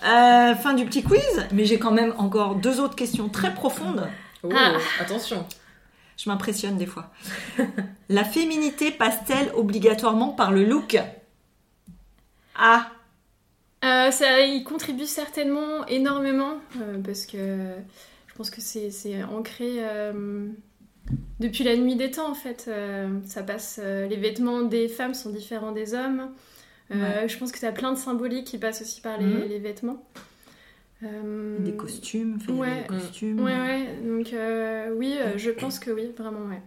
Euh, 0.07 0.55
fin 0.57 0.75
du 0.75 0.85
petit 0.85 1.03
quiz, 1.03 1.47
mais 1.53 1.65
j'ai 1.65 1.79
quand 1.79 1.91
même 1.93 2.13
encore 2.19 2.57
deux 2.57 2.81
autres 2.81 2.97
questions 2.97 3.29
très 3.29 3.55
profondes. 3.55 4.07
Oh, 4.43 4.51
Ah. 4.55 4.73
attention. 5.01 5.47
Je 6.19 6.29
m'impressionne 6.29 6.77
des 6.77 6.87
fois. 6.87 7.11
La 8.09 8.25
féminité 8.25 8.91
passe-t-elle 8.91 9.51
obligatoirement 9.55 10.29
par 10.29 10.53
le 10.53 10.65
look? 10.65 10.99
Ah, 12.57 12.89
Euh, 13.85 14.11
ça 14.11 14.41
y 14.41 14.63
contribue 14.65 15.05
certainement 15.07 15.85
énormément 15.89 16.55
euh, 16.81 16.97
parce 17.05 17.27
que 17.27 17.75
je 18.35 18.39
pense 18.39 18.51
que 18.51 18.61
c'est 18.61 19.23
ancré 19.23 19.77
euh, 19.79 20.49
depuis 21.39 21.63
la 21.63 21.77
nuit 21.77 21.95
des 21.95 22.11
temps 22.11 22.29
en 22.29 22.35
fait. 22.35 22.65
Euh, 22.67 23.09
ça 23.27 23.45
passe, 23.45 23.79
euh, 23.81 24.09
les 24.09 24.17
vêtements 24.17 24.63
des 24.63 24.89
femmes 24.89 25.15
sont 25.15 25.31
différents 25.31 25.71
des 25.71 25.95
hommes. 25.95 26.31
Euh, 26.91 27.29
Je 27.29 27.39
pense 27.39 27.53
que 27.53 27.59
tu 27.61 27.65
as 27.65 27.71
plein 27.73 27.93
de 27.93 27.97
symboliques 27.99 28.47
qui 28.49 28.59
passent 28.59 28.83
aussi 28.83 29.01
par 29.01 29.19
les, 29.19 29.25
Mhm. 29.25 29.45
les 29.49 29.59
vêtements. 29.61 30.05
Euh, 31.05 31.59
des 31.61 31.77
costumes, 31.77 32.39
enfin, 32.41 32.53
Ouais. 32.55 32.83
des 32.83 32.87
costumes. 32.89 33.41
Ouais, 33.41 33.57
ouais. 33.57 33.87
Donc 34.05 34.33
euh, 34.33 34.93
oui, 34.97 35.15
euh, 35.19 35.39
je 35.39 35.51
pense 35.51 35.79
que 35.79 35.91
oui, 35.93 36.13
vraiment, 36.19 36.47
ouais. 36.49 36.61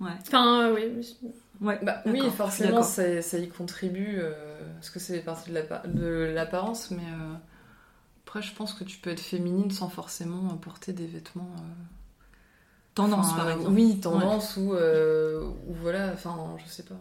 Ouais. 0.00 0.10
Enfin, 0.26 0.70
euh, 0.70 0.74
oui. 0.74 1.16
Ouais. 1.60 1.78
Bah, 1.82 2.02
oui, 2.06 2.20
forcément, 2.36 2.82
ça, 2.82 3.22
ça 3.22 3.38
y 3.38 3.48
contribue, 3.48 4.16
euh, 4.18 4.32
parce 4.74 4.90
que 4.90 4.98
c'est 4.98 5.20
partie 5.20 5.50
de 5.50 5.54
l'appa- 5.54 5.86
de 5.86 6.32
l'apparence, 6.34 6.90
mais 6.90 6.98
euh, 7.02 7.34
après, 8.34 8.42
je 8.48 8.52
pense 8.56 8.72
que 8.72 8.82
tu 8.82 8.98
peux 8.98 9.10
être 9.10 9.20
féminine 9.20 9.70
sans 9.70 9.88
forcément 9.88 10.48
porter 10.56 10.92
des 10.92 11.06
vêtements. 11.06 11.52
euh, 11.56 11.62
Tendance, 12.96 13.26
enfin, 13.28 13.36
par 13.36 13.46
euh, 13.46 13.52
exemple. 13.54 13.74
Oui, 13.76 14.00
tendance, 14.00 14.56
ou, 14.56 14.74
euh, 14.74 15.44
ou 15.68 15.74
voilà, 15.80 16.10
enfin, 16.12 16.56
je 16.64 16.68
sais 16.68 16.82
pas. 16.82 16.96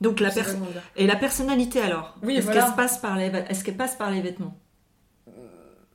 Donc 0.00 0.20
la 0.20 0.30
Je 0.30 0.34
sais 0.36 0.40
pas 0.40 0.46
personne. 0.46 0.66
Et 0.96 1.06
la 1.06 1.16
personnalité 1.16 1.82
alors? 1.82 2.16
Oui, 2.22 2.36
Est-ce 2.36 2.46
voilà. 2.46 2.62
qu'elle 2.62 2.70
se 2.70 2.76
passe 2.76 2.98
par 2.98 3.18
les 3.18 3.26
Est-ce 3.26 3.62
qu'elle 3.62 3.76
passe 3.76 3.96
par 3.96 4.10
les 4.10 4.22
vêtements? 4.22 4.56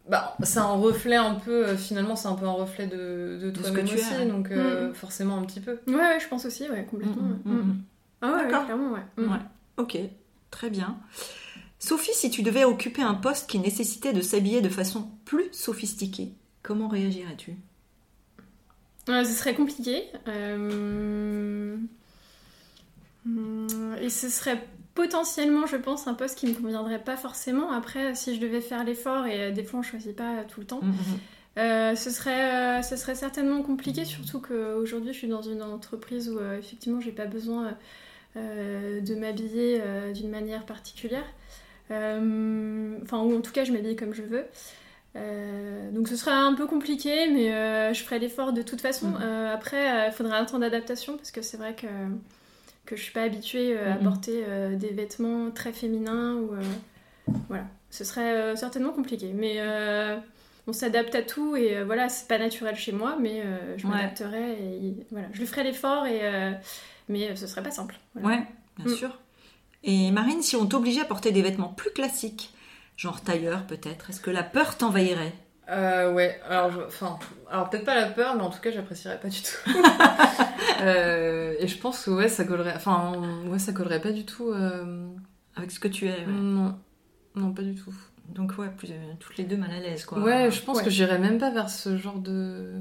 Bah, 0.08 0.38
c'est 0.44 0.60
un 0.60 0.74
reflet 0.74 1.15
un 1.15 1.34
peu, 1.34 1.70
euh, 1.70 1.75
finalement, 1.75 2.15
c'est 2.15 2.27
un 2.27 2.36
peu 2.36 2.46
un 2.46 2.51
reflet 2.51 2.86
de, 2.86 3.39
de 3.42 3.50
toi-même 3.50 3.86
que 3.86 3.89
tu 3.89 3.98
es, 3.98 4.01
aussi, 4.01 4.13
ouais. 4.13 4.27
donc 4.27 4.51
euh, 4.51 4.92
Mm. 4.92 4.94
forcément 4.94 5.38
un 5.39 5.46
petit 5.46 5.62
peu. 5.62 5.80
Ouais, 5.88 5.96
ouais, 5.96 6.20
je 6.20 6.27
pense 6.27 6.46
aussi, 6.46 6.70
ouais, 6.70 6.86
complètement. 6.86 7.24
Mm, 7.24 7.50
ouais. 7.50 7.63
mm. 7.63 7.82
Ah 8.22 8.34
ouais, 8.34 8.48
clairement, 8.48 8.92
ouais. 8.92 9.01
Ouais. 9.18 9.39
Ok, 9.77 9.98
très 10.51 10.70
bien. 10.70 10.96
Sophie, 11.79 12.13
si 12.13 12.29
tu 12.32 12.41
devais 12.41 12.63
occuper 12.63 13.01
un 13.01 13.13
poste 13.13 13.50
qui 13.50 13.60
nécessitait 13.60 14.13
de 14.13 14.22
s'habiller 14.22 14.62
de 14.62 14.70
façon 14.70 15.10
plus 15.25 15.46
sophistiquée, 15.51 16.34
comment 16.63 16.88
réagirais-tu? 16.88 17.55
Ce 19.08 19.24
serait 19.25 19.53
compliqué. 19.53 20.03
Euh, 20.27 21.77
Et 24.01 24.10
ce 24.10 24.29
serait 24.29 24.65
potentiellement, 24.94 25.65
je 25.65 25.75
pense, 25.77 26.08
un 26.08 26.13
poste 26.13 26.38
qui 26.39 26.46
ne 26.48 26.51
me 26.51 26.55
conviendrait 26.55 27.03
pas 27.03 27.17
forcément. 27.17 27.72
Après, 27.72 28.15
si 28.15 28.36
je 28.36 28.39
devais 28.39 28.62
faire 28.62 28.84
l'effort, 28.84 29.25
et 29.25 29.41
euh, 29.41 29.51
des 29.51 29.63
fois 29.63 29.79
on 29.79 29.84
ne 29.84 29.88
choisit 29.88 30.15
pas 30.15 30.44
tout 30.46 30.62
le 30.62 30.65
temps, 30.65 30.79
Mm, 30.82 30.89
mm, 30.89 31.20
euh, 31.58 31.96
ce, 31.96 32.10
serait, 32.10 32.79
euh, 32.79 32.82
ce 32.82 32.96
serait 32.96 33.15
certainement 33.15 33.62
compliqué, 33.62 34.05
surtout 34.05 34.39
qu'aujourd'hui 34.41 35.13
je 35.13 35.17
suis 35.20 35.27
dans 35.27 35.41
une 35.41 35.62
entreprise 35.62 36.29
où 36.29 36.38
euh, 36.39 36.58
effectivement 36.60 37.00
j'ai 37.01 37.12
pas 37.12 37.25
besoin 37.25 37.77
de 38.36 39.15
m'habiller 39.15 39.82
d'une 40.13 40.29
manière 40.29 40.65
particulière. 40.65 41.24
Euh, 41.92 42.98
Enfin, 43.04 43.20
ou 43.20 43.38
en 43.38 43.42
tout 43.42 43.51
cas 43.51 43.63
je 43.63 43.72
m'habille 43.72 43.96
comme 43.96 44.13
je 44.13 44.24
veux. 44.24 44.46
Euh, 45.15 45.92
donc 45.92 46.08
ce 46.10 46.15
serait 46.15 46.32
un 46.32 46.54
peu 46.54 46.68
compliqué, 46.68 47.27
mais 47.30 47.54
euh, 47.54 47.94
je 47.94 48.04
ferai 48.04 48.20
l'effort 48.20 48.51
de 48.54 48.62
toute 48.62 48.82
façon. 48.82 49.08
Mhm. 49.10 49.20
Euh, 49.22 49.54
après, 49.54 50.08
il 50.08 50.12
faudra 50.12 50.38
un 50.38 50.46
temps 50.46 50.60
d'adaptation 50.60 51.15
parce 51.18 51.32
que 51.32 51.42
c'est 51.42 51.58
vrai 51.58 51.74
que, 51.74 51.88
que 52.86 52.96
je 52.96 53.01
suis 53.04 53.13
pas 53.13 53.22
habituée 53.24 53.77
à 53.77 53.96
Mhm. 53.96 54.04
porter 54.04 54.44
des 54.74 54.89
vêtements 54.89 55.51
très 55.51 55.72
féminins. 55.72 56.36
Ou, 56.36 56.51
voilà, 57.48 57.65
ce 57.92 58.04
serait 58.04 58.56
certainement 58.58 58.92
compliqué. 58.92 59.32
Mais 59.34 59.62
on 60.68 60.74
s'adapte 60.74 61.13
à 61.15 61.22
tout 61.22 61.56
et 61.56 61.84
voilà, 61.84 62.10
c'est 62.10 62.27
pas 62.27 62.38
naturel 62.39 62.75
chez 62.75 62.92
moi, 62.92 63.15
mais 63.20 63.42
je 63.77 63.86
Ouais. 63.88 63.94
m'adapterai 63.94 64.51
et 64.54 64.96
voilà, 65.12 65.27
je 65.32 65.46
ferai 65.46 65.63
l'effort 65.63 66.06
et 66.08 66.22
mais 67.08 67.36
ce 67.36 67.46
serait 67.48 67.63
pas 67.63 67.72
simple. 67.72 67.96
Voilà. 68.15 68.38
Ouais, 68.39 68.44
bien 68.80 68.92
Mm. 68.92 68.98
sûr. 68.98 69.20
Et 69.86 70.12
Marine, 70.12 70.42
si 70.42 70.56
on 70.56 70.65
t'obligeait 70.65 71.01
à 71.01 71.06
porter 71.06 71.32
des 71.32 71.42
vêtements 71.42 71.70
plus 71.70 71.92
classiques, 71.92 72.54
genre 72.98 73.22
tailleur 73.22 73.65
peut-être, 73.68 74.10
est-ce 74.10 74.20
que 74.20 74.32
la 74.32 74.44
peur 74.44 74.77
t'envahirait? 74.77 75.34
Euh, 75.70 76.12
ouais, 76.13 76.39
alors, 76.48 76.72
je- 76.72 76.82
enfin, 76.82 77.18
alors 77.50 77.70
peut-être 77.70 77.86
pas 77.86 77.96
la 77.96 78.08
peur, 78.08 78.36
mais 78.36 78.42
en 78.44 78.50
tout 78.51 78.60
cas, 78.62 78.72
j'apprécierais 78.72 79.20
pas 79.20 79.30
du 79.30 79.42
tout. 79.42 79.72
Euh, 80.82 81.56
et 81.60 81.68
je 81.68 81.77
pense 81.77 82.04
que 82.04 82.12
ouais, 82.12 82.27
ça 82.27 82.44
collerait, 82.44 82.74
enfin, 82.75 83.13
ouais, 83.48 83.58
ça 83.60 83.72
collerait 83.72 84.01
pas 84.01 84.12
du 84.12 84.25
tout. 84.25 84.50
euh, 84.51 85.08
avec 85.56 85.72
ce 85.72 85.80
que 85.80 85.88
tu 85.88 86.06
es 86.08 86.12
ouais. 86.12 86.25
Non, 86.27 86.77
non, 87.36 87.54
pas 87.54 87.62
du 87.63 87.75
tout. 87.75 87.94
Donc 88.30 88.58
ouais, 88.58 88.70
plus, 88.70 88.89
euh, 88.92 89.13
toutes 89.20 89.38
les 89.38 89.46
deux 89.46 89.56
mal 89.58 89.72
à 89.72 89.80
l'aise 89.80 90.04
quoi. 90.06 90.20
Ouais, 90.20 90.51
je 90.51 90.62
pense 90.62 90.77
Ouais. 90.77 90.84
que 90.84 90.89
j'irais 90.89 91.18
même 91.18 91.38
pas 91.38 91.50
vers 91.50 91.70
ce 91.70 91.98
genre 91.98 92.20
de, 92.20 92.74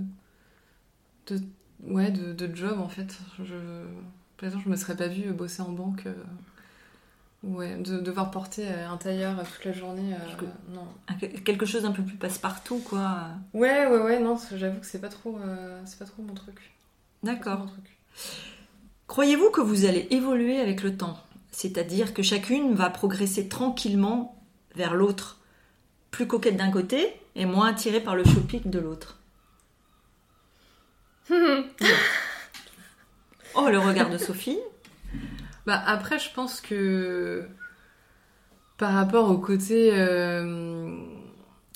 de, 1.29 1.41
ouais, 1.85 2.11
de, 2.11 2.33
de 2.33 2.55
job 2.55 2.79
en 2.81 2.89
fait. 2.89 3.17
Je, 3.43 3.55
par 4.39 4.49
exemple, 4.49 4.65
je 4.65 4.71
me 4.71 4.77
serais 4.77 4.97
pas 4.97 5.09
vue 5.09 5.33
bosser 5.33 5.63
en 5.63 5.71
banque. 5.71 6.05
Ouais, 7.47 7.77
de 7.77 7.99
devoir 7.99 8.31
porter 8.31 8.67
euh, 8.67 8.89
un 8.89 8.97
tailleur 8.97 9.37
toute 9.45 9.67
la 9.67 9.73
journée, 9.73 10.15
euh, 10.15 10.47
non. 10.73 10.87
Quelque 11.45 11.67
chose 11.67 11.83
d'un 11.83 11.93
peu 11.93 12.03
plus 12.03 12.17
passe-partout 12.17 12.79
quoi. 12.79 13.27
Ouais, 13.53 13.87
ouais, 13.87 13.99
ouais, 13.99 14.19
non, 14.19 14.39
j'avoue 14.55 14.81
que 14.81 14.87
c'est 14.87 15.01
pas 15.01 15.11
trop, 15.11 15.39
euh, 15.45 15.79
c'est 15.85 15.99
pas 15.99 16.07
trop 16.07 16.23
mon 16.23 16.33
truc. 16.33 16.73
D'accord. 17.23 17.67
Croyez-vous 19.09 19.51
que 19.51 19.61
vous 19.61 19.85
allez 19.85 20.07
évoluer 20.11 20.59
avec 20.59 20.83
le 20.83 20.97
temps? 20.97 21.19
C'est-à-dire 21.51 22.15
que 22.15 22.23
chacune 22.23 22.75
va 22.75 22.89
progresser 22.89 23.47
tranquillement 23.47 24.43
vers 24.75 24.95
l'autre, 24.95 25.39
plus 26.11 26.27
coquette 26.27 26.57
d'un 26.57 26.71
côté 26.71 27.15
et 27.37 27.45
moins 27.45 27.69
attirée 27.69 28.01
par 28.01 28.17
le 28.17 28.25
shopping 28.25 28.63
de 28.65 28.79
l'autre. 28.79 29.19
Oh, 33.57 33.69
le 33.69 33.79
regard 33.79 34.11
de 34.11 34.19
Sophie. 34.19 34.59
Bah 35.67 35.83
après, 35.87 36.19
je 36.19 36.31
pense 36.33 36.61
que 36.61 37.47
par 38.77 38.93
rapport 38.93 39.31
au 39.31 39.39
côté, 39.39 39.91
euh, 39.95 40.97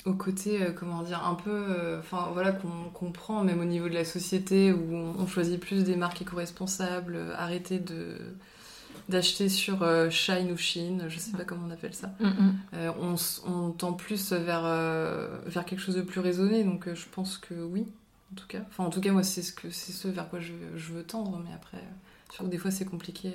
au 0.05 0.13
côté, 0.13 0.61
euh, 0.61 0.71
comment 0.71 1.01
dire, 1.03 1.25
un 1.25 1.35
peu, 1.35 1.49
euh, 1.51 1.99
enfin 1.99 2.29
voilà, 2.33 2.51
qu'on 2.51 2.89
qu'on 2.93 3.11
prend 3.11 3.43
même 3.43 3.59
au 3.61 3.65
niveau 3.65 3.87
de 3.89 3.93
la 3.93 4.05
société 4.05 4.71
où 4.73 4.93
on, 4.93 5.15
on 5.19 5.27
choisit 5.27 5.59
plus 5.59 5.83
des 5.83 5.95
marques 5.95 6.21
éco-responsables, 6.21 7.17
arrêter 7.37 7.79
de 7.79 8.17
d'acheter 9.07 9.49
sur 9.49 9.83
Shine 10.11 10.51
ou 10.51 10.57
Shein, 10.57 11.07
je 11.09 11.17
sais 11.17 11.31
pas 11.31 11.43
comment 11.43 11.65
on 11.67 11.71
appelle 11.71 11.93
ça. 11.95 12.11
On, 13.01 13.15
s- 13.15 13.41
on 13.47 13.71
tend 13.71 13.93
plus 13.93 14.33
vers, 14.33 14.63
vers 15.47 15.65
quelque 15.65 15.79
chose 15.79 15.95
de 15.95 16.01
plus 16.03 16.19
raisonné, 16.19 16.63
donc 16.63 16.87
je 16.93 17.05
pense 17.11 17.37
que 17.39 17.55
oui, 17.55 17.87
en 18.31 18.35
tout 18.35 18.45
cas. 18.47 18.59
Enfin, 18.69 18.83
en 18.83 18.89
tout 18.91 19.01
cas, 19.01 19.11
moi, 19.11 19.23
c'est 19.23 19.41
ce, 19.41 19.51
que, 19.51 19.71
c'est 19.71 19.93
ce 19.93 20.07
vers 20.07 20.29
quoi 20.29 20.39
je, 20.39 20.53
je 20.75 20.93
veux 20.93 21.03
tendre, 21.03 21.41
mais 21.43 21.51
après, 21.55 21.77
euh, 21.77 22.33
sûr 22.33 22.45
que 22.45 22.49
des 22.51 22.59
fois, 22.59 22.69
c'est 22.69 22.85
compliqué, 22.85 23.29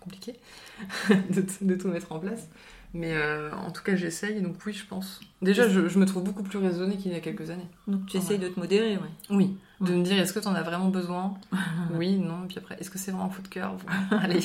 compliqué 0.00 0.34
de, 1.10 1.74
tout 1.76 1.88
mettre 1.88 2.12
en 2.12 2.18
place. 2.18 2.48
Mais 2.92 3.14
euh, 3.14 3.52
en 3.52 3.70
tout 3.70 3.84
cas, 3.84 3.94
j'essaye, 3.94 4.40
donc 4.42 4.56
oui, 4.66 4.72
je 4.72 4.84
pense. 4.84 5.20
Déjà, 5.42 5.68
je, 5.68 5.88
je 5.88 5.98
me 5.98 6.06
trouve 6.06 6.24
beaucoup 6.24 6.42
plus 6.42 6.58
raisonnée 6.58 6.96
qu'il 6.96 7.12
y 7.12 7.14
a 7.14 7.20
quelques 7.20 7.50
années. 7.50 7.68
Donc 7.86 8.06
tu 8.06 8.16
essayes 8.16 8.38
de 8.38 8.48
te 8.48 8.58
modérer, 8.58 8.96
ouais. 8.96 9.10
Oui. 9.30 9.56
De 9.80 9.94
me 9.94 10.02
dire, 10.02 10.18
est-ce 10.18 10.32
que 10.32 10.40
tu 10.40 10.48
en 10.48 10.54
as 10.54 10.62
vraiment 10.62 10.88
besoin? 10.88 11.34
Oui, 11.94 12.16
non, 12.16 12.46
puis 12.48 12.58
après, 12.58 12.76
est-ce 12.80 12.90
que 12.90 12.98
c'est 12.98 13.10
vraiment 13.12 13.26
un 13.26 13.34
coup 13.34 13.42
de 13.42 13.48
cœur? 13.48 13.74
Bon, 13.74 14.16
Allez. 14.18 14.40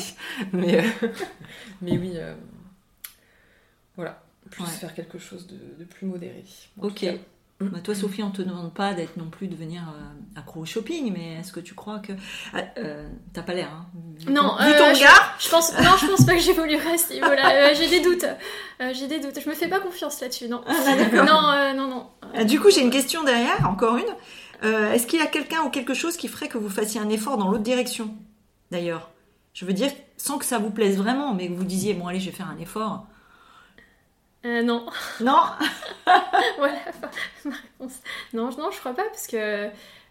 Mais, 0.54 0.80
euh, 0.80 1.08
mais 1.82 1.98
oui, 1.98 2.14
euh, 2.16 2.36
voilà. 3.96 4.22
Plus 4.52 4.64
Ouais. 4.64 4.70
faire 4.70 4.94
quelque 4.94 5.18
chose 5.18 5.48
de, 5.48 5.58
de 5.80 5.86
plus 5.86 6.06
modéré. 6.06 6.44
Ok. 6.80 7.00
cas. 7.00 7.14
Bah, 7.62 7.80
toi, 7.82 7.96
Sophie, 7.96 8.22
on 8.22 8.32
te 8.32 8.42
demande 8.42 8.74
pas 8.74 8.94
d'être 8.94 9.16
non 9.16 9.30
plus 9.30 9.48
devenir 9.48 9.82
euh, 9.84 10.40
accro 10.40 10.60
au 10.62 10.66
shopping, 10.66 11.14
mais 11.14 11.40
est-ce 11.40 11.54
que 11.54 11.62
tu 11.62 11.74
crois 11.74 12.00
que 12.00 12.12
Ah, 12.54 12.64
euh, 12.78 13.08
t'as 13.32 13.44
pas 13.44 13.54
l'air, 13.54 13.70
hein 13.72 13.86
Non, 14.30 14.58
vu 14.58 14.66
euh, 14.74 14.78
ton 14.78 14.94
je- 14.94 15.00
regard. 15.00 15.36
Je 15.40 15.50
pense, 15.50 15.72
non, 15.80 15.92
je 16.02 16.06
pense 16.08 16.26
pas 16.26 16.34
que 16.34 16.42
j'évoluerai 16.42 16.92
à 16.92 16.98
ce 16.98 17.14
niveau-là. 17.14 17.70
Euh, 17.72 17.74
j'ai 17.74 17.88
des 17.90 18.02
doutes. 18.02 18.26
J'ai 18.92 19.08
des 19.08 19.20
doutes. 19.22 19.40
Je 19.42 19.50
me 19.50 19.56
fais 19.56 19.70
pas 19.70 19.80
confiance 19.80 20.20
là-dessus, 20.20 20.50
non. 20.50 20.62
Ah, 20.68 20.74
non, 21.24 21.82
non, 21.82 21.88
non. 21.90 22.10
Ah, 22.36 22.44
Du 22.44 22.60
coup, 22.60 22.70
j'ai 22.70 22.82
une 22.82 22.90
question 22.92 23.24
derrière, 23.24 23.70
encore 23.70 23.96
une. 23.98 24.70
Est-ce 24.70 25.08
qu'il 25.08 25.20
y 25.20 25.24
a 25.24 25.28
quelqu'un 25.28 25.62
ou 25.64 25.70
quelque 25.70 25.94
chose 25.94 26.18
qui 26.18 26.28
ferait 26.28 26.50
que 26.50 26.58
vous 26.58 26.70
fassiez 26.70 27.00
un 27.00 27.10
effort 27.10 27.38
dans 27.38 27.48
l'autre 27.50 27.64
direction 27.64 28.14
D'ailleurs, 28.72 29.12
je 29.54 29.64
veux 29.64 29.74
dire, 29.74 29.92
sans 30.18 30.38
que 30.38 30.46
ça 30.46 30.58
vous 30.58 30.72
plaise 30.72 30.98
vraiment, 30.98 31.34
mais 31.34 31.48
que 31.48 31.54
vous 31.54 31.64
disiez, 31.64 31.94
bon, 31.94 32.08
allez, 32.08 32.20
je 32.20 32.26
vais 32.30 32.36
faire 32.36 32.50
un 32.50 32.58
effort. 32.60 33.06
Euh, 34.46 34.62
non. 34.62 34.86
Non? 35.22 35.40
voilà 36.58 36.78
ma 37.46 37.52
réponse. 37.52 38.00
Non, 38.34 38.52
je- 38.52 38.58
non, 38.58 38.72
je 38.72 38.80
crois 38.80 38.94
pas 38.94 39.04
parce 39.06 39.28
que 39.28 39.68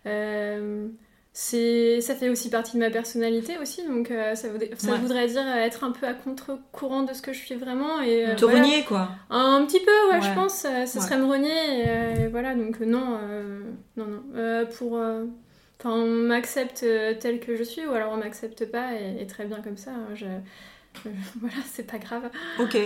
euh, 0.07 0.89
ça 1.33 2.15
fait 2.15 2.29
aussi 2.29 2.49
partie 2.51 2.75
de 2.75 2.79
ma 2.79 2.91
personnalité 2.91 3.59
aussi, 3.59 3.85
donc 3.87 4.11
euh, 4.11 4.35
ça, 4.35 4.49
voudrait, 4.49 4.71
ça 4.77 4.93
Ouais. 4.93 4.99
voudrait 4.99 5.27
dire 5.27 5.47
être 5.57 5.83
un 5.85 5.91
peu 5.91 6.07
à 6.07 6.15
contre-courant 6.15 7.03
de 7.03 7.13
ce 7.13 7.23
que 7.23 7.33
je 7.33 7.39
suis 7.41 7.55
vraiment 7.57 8.01
et 8.01 8.27
euh, 8.29 8.35
Te 8.37 8.45
voilà. 8.45 8.61
renier, 8.63 8.85
quoi. 8.85 9.09
Un 9.31 9.65
petit 9.67 9.81
peu, 9.81 9.91
ouais, 10.11 10.21
Ouais. 10.21 10.23
je 10.23 10.35
pense. 10.35 10.59
ce 10.63 10.69
Ouais. 10.69 10.87
serait 10.87 11.19
me 11.19 11.27
renier. 11.27 11.49
Et, 11.51 11.85
euh, 11.89 12.25
et 12.27 12.29
voilà, 12.29 12.55
donc 12.55 12.79
non, 12.81 13.19
non, 13.97 14.07
non. 14.07 14.67
Pour, 14.79 14.93
enfin, 14.95 15.91
on 15.91 16.07
m'accepte 16.07 16.83
euh, 16.85 17.15
tel 17.19 17.41
que 17.41 17.57
je 17.57 17.63
suis, 17.65 17.85
ou 17.87 17.91
alors 17.93 18.13
on 18.13 18.17
m'accepte 18.17 18.71
pas, 18.71 18.93
et, 18.95 19.21
et 19.23 19.27
très 19.27 19.45
bien 19.45 19.61
comme 19.61 19.77
ça. 19.77 19.91
hein, 19.91 20.15
je- 20.15 20.27
voilà, 21.41 21.57
c'est 21.73 21.87
pas 21.91 21.99
grave. 21.99 22.31
Ok. 22.61 22.77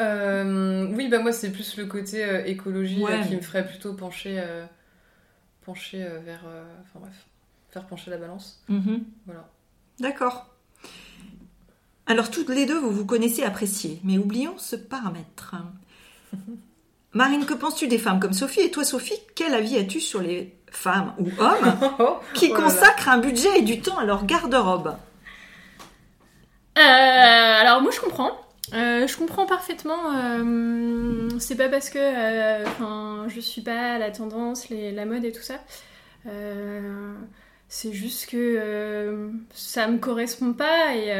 Euh, 0.00 0.86
oui, 0.94 1.08
bah 1.08 1.20
moi, 1.20 1.32
c'est 1.32 1.50
plus 1.52 1.76
le 1.76 1.86
côté 1.86 2.24
euh, 2.24 2.44
écologie 2.44 3.00
Ouais, 3.02 3.20
euh, 3.20 3.22
qui 3.22 3.36
me 3.36 3.40
ferait 3.40 3.64
plutôt 3.66 3.92
pencher, 3.94 4.40
euh, 4.40 4.64
pencher 5.64 6.02
euh, 6.04 6.18
vers. 6.24 6.42
euh, 6.46 6.64
Enfin 6.82 6.98
bref, 7.00 7.14
faire 7.70 7.84
pencher 7.86 8.10
la 8.10 8.16
balance. 8.16 8.62
Mhm. 8.68 9.04
Voilà. 9.26 9.48
D'accord. 10.00 10.46
Alors, 12.06 12.30
toutes 12.30 12.48
les 12.50 12.66
deux, 12.66 12.78
vous 12.78 12.90
vous 12.90 13.06
connaissez 13.06 13.44
appréciez, 13.44 14.00
mais 14.04 14.18
oublions 14.18 14.54
ce 14.58 14.76
paramètre. 14.76 15.54
Marine, 17.12 17.46
que 17.46 17.54
penses-tu 17.54 17.86
des 17.86 17.98
femmes 17.98 18.18
comme 18.18 18.32
Sophie? 18.32 18.60
Et 18.62 18.70
toi, 18.72 18.82
Sophie, 18.84 19.14
quel 19.36 19.54
avis 19.54 19.78
as-tu 19.78 20.00
sur 20.00 20.20
les 20.20 20.52
femmes 20.72 21.14
ou 21.18 21.28
hommes 21.38 22.18
qui 22.34 22.48
Oh 22.50 22.54
là 22.54 22.58
là. 22.58 22.64
consacrent 22.64 23.08
un 23.08 23.18
budget 23.18 23.58
et 23.60 23.62
du 23.62 23.80
temps 23.80 23.96
à 23.98 24.04
leur 24.04 24.26
garde-robe? 24.26 24.96
Euh, 26.76 26.80
alors 26.80 27.80
moi 27.82 27.92
je 27.92 28.00
comprends. 28.00 28.32
Euh, 28.72 29.06
je 29.06 29.16
comprends 29.16 29.46
parfaitement. 29.46 30.14
euh, 30.16 31.28
c'est 31.38 31.56
pas 31.56 31.68
parce 31.68 31.90
que 31.90 31.98
euh, 31.98 33.28
je 33.28 33.40
suis 33.40 33.60
pas 33.62 33.94
à 33.94 33.98
la 33.98 34.10
tendance, 34.10 34.68
les- 34.70 34.90
la 34.90 35.04
mode 35.04 35.24
et 35.24 35.32
tout 35.32 35.42
ça. 35.42 35.62
Euh, 36.26 37.12
c'est 37.68 37.92
juste 37.92 38.30
que 38.30 39.30
ça 39.52 39.86
me 39.88 39.98
correspond 39.98 40.52
pas 40.54 40.94
et, 40.94 41.10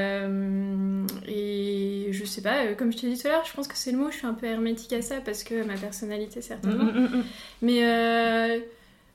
et 1.26 2.09
je 2.12 2.24
sais 2.24 2.42
pas, 2.42 2.72
comme 2.74 2.92
je 2.92 2.98
t'ai 2.98 3.11
dit 3.11 3.20
tout 3.20 3.26
à 3.28 3.30
l'heure, 3.33 3.44
je 3.44 3.52
pense 3.52 3.68
que 3.68 3.76
c'est 3.76 3.92
le 3.92 3.98
mot, 3.98 4.11
je 4.11 4.16
suis 4.18 4.26
un 4.26 4.35
peu 4.35 4.46
hermétique 4.46 4.92
à 4.92 5.02
ça 5.02 5.16
parce 5.24 5.42
que 5.42 5.62
ma 5.64 5.74
personnalité 5.74 6.40
certainement. 6.42 6.85
Mm, 6.85 6.98
mm, 7.00 7.16
mm. 7.18 7.24
Mais 7.62 8.62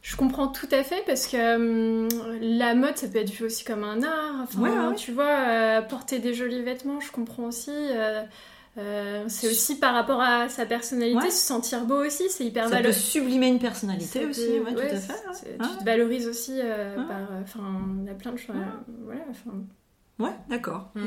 je 0.02 0.16
comprends 0.16 0.48
tout 0.48 0.68
à 0.72 0.84
fait 0.84 1.04
parce 1.06 1.28
que 1.28 1.56
hum, 1.56 2.08
la 2.42 2.74
mode 2.76 2.98
ça 2.98 3.08
peut 3.08 3.18
être 3.20 3.30
vu 3.32 3.46
aussi 3.46 3.64
comme 3.66 3.84
un 3.84 4.02
art. 4.04 4.36
Enfin, 4.44 4.62
Ouais, 4.62 4.70
ouais, 4.70 4.88
ouais. 4.88 4.96
tu 4.96 5.12
vois, 5.12 5.26
euh, 5.30 5.82
porter 5.82 6.20
des 6.20 6.34
jolis 6.34 6.62
vêtements, 6.62 7.00
je 7.00 7.12
comprends 7.12 7.44
aussi. 7.46 7.72
euh, 7.72 8.24
euh, 8.78 9.26
c'est 9.28 9.48
aussi 9.48 9.78
par 9.78 9.94
rapport 9.94 10.22
à 10.22 10.48
sa 10.48 10.66
personnalité, 10.66 11.18
Ouais. 11.18 11.30
se 11.32 11.46
sentir 11.46 11.84
beau 11.86 12.06
aussi, 12.06 12.30
c'est 12.30 12.46
hyper 12.46 12.66
Ça 12.66 12.70
peut 12.70 12.76
valorisant. 12.78 13.00
sublimer 13.02 13.48
une 13.48 13.60
personnalité 13.60 14.26
aussi, 14.26 14.60
ouais, 14.60 14.74
tout 14.74 14.80
à 14.80 14.96
fait. 14.96 15.14
ouais. 15.14 15.58
Tu 15.60 15.78
te 15.80 15.84
valorises 15.84 16.28
aussi 16.28 16.54
euh, 16.56 16.96
Ouais. 16.98 17.04
par. 17.06 17.18
Enfin, 17.44 17.82
il 18.02 18.08
y 18.08 18.10
a 18.10 18.14
plein 18.14 18.32
de 18.32 18.38
choses. 18.38 18.56
voilà, 19.04 19.22
enfin. 19.30 19.52
Ouais, 20.20 20.36
d'accord. 20.50 20.92
Mm. 20.96 21.06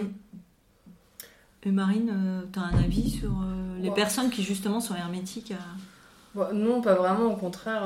Et 1.64 1.70
Marine, 1.70 2.10
euh, 2.12 2.46
t'as 2.52 2.62
un 2.62 2.78
avis 2.82 3.08
sur 3.10 3.30
euh, 3.30 3.78
les 3.80 3.88
Ouais. 3.88 3.94
personnes 3.94 4.30
qui 4.30 4.42
justement 4.42 4.80
sont 4.80 4.96
hermétiques 4.96 5.52
à... 5.52 5.62
Bon, 6.34 6.46
non, 6.52 6.80
pas 6.82 6.94
vraiment, 6.94 7.26
au 7.32 7.36
contraire. 7.36 7.84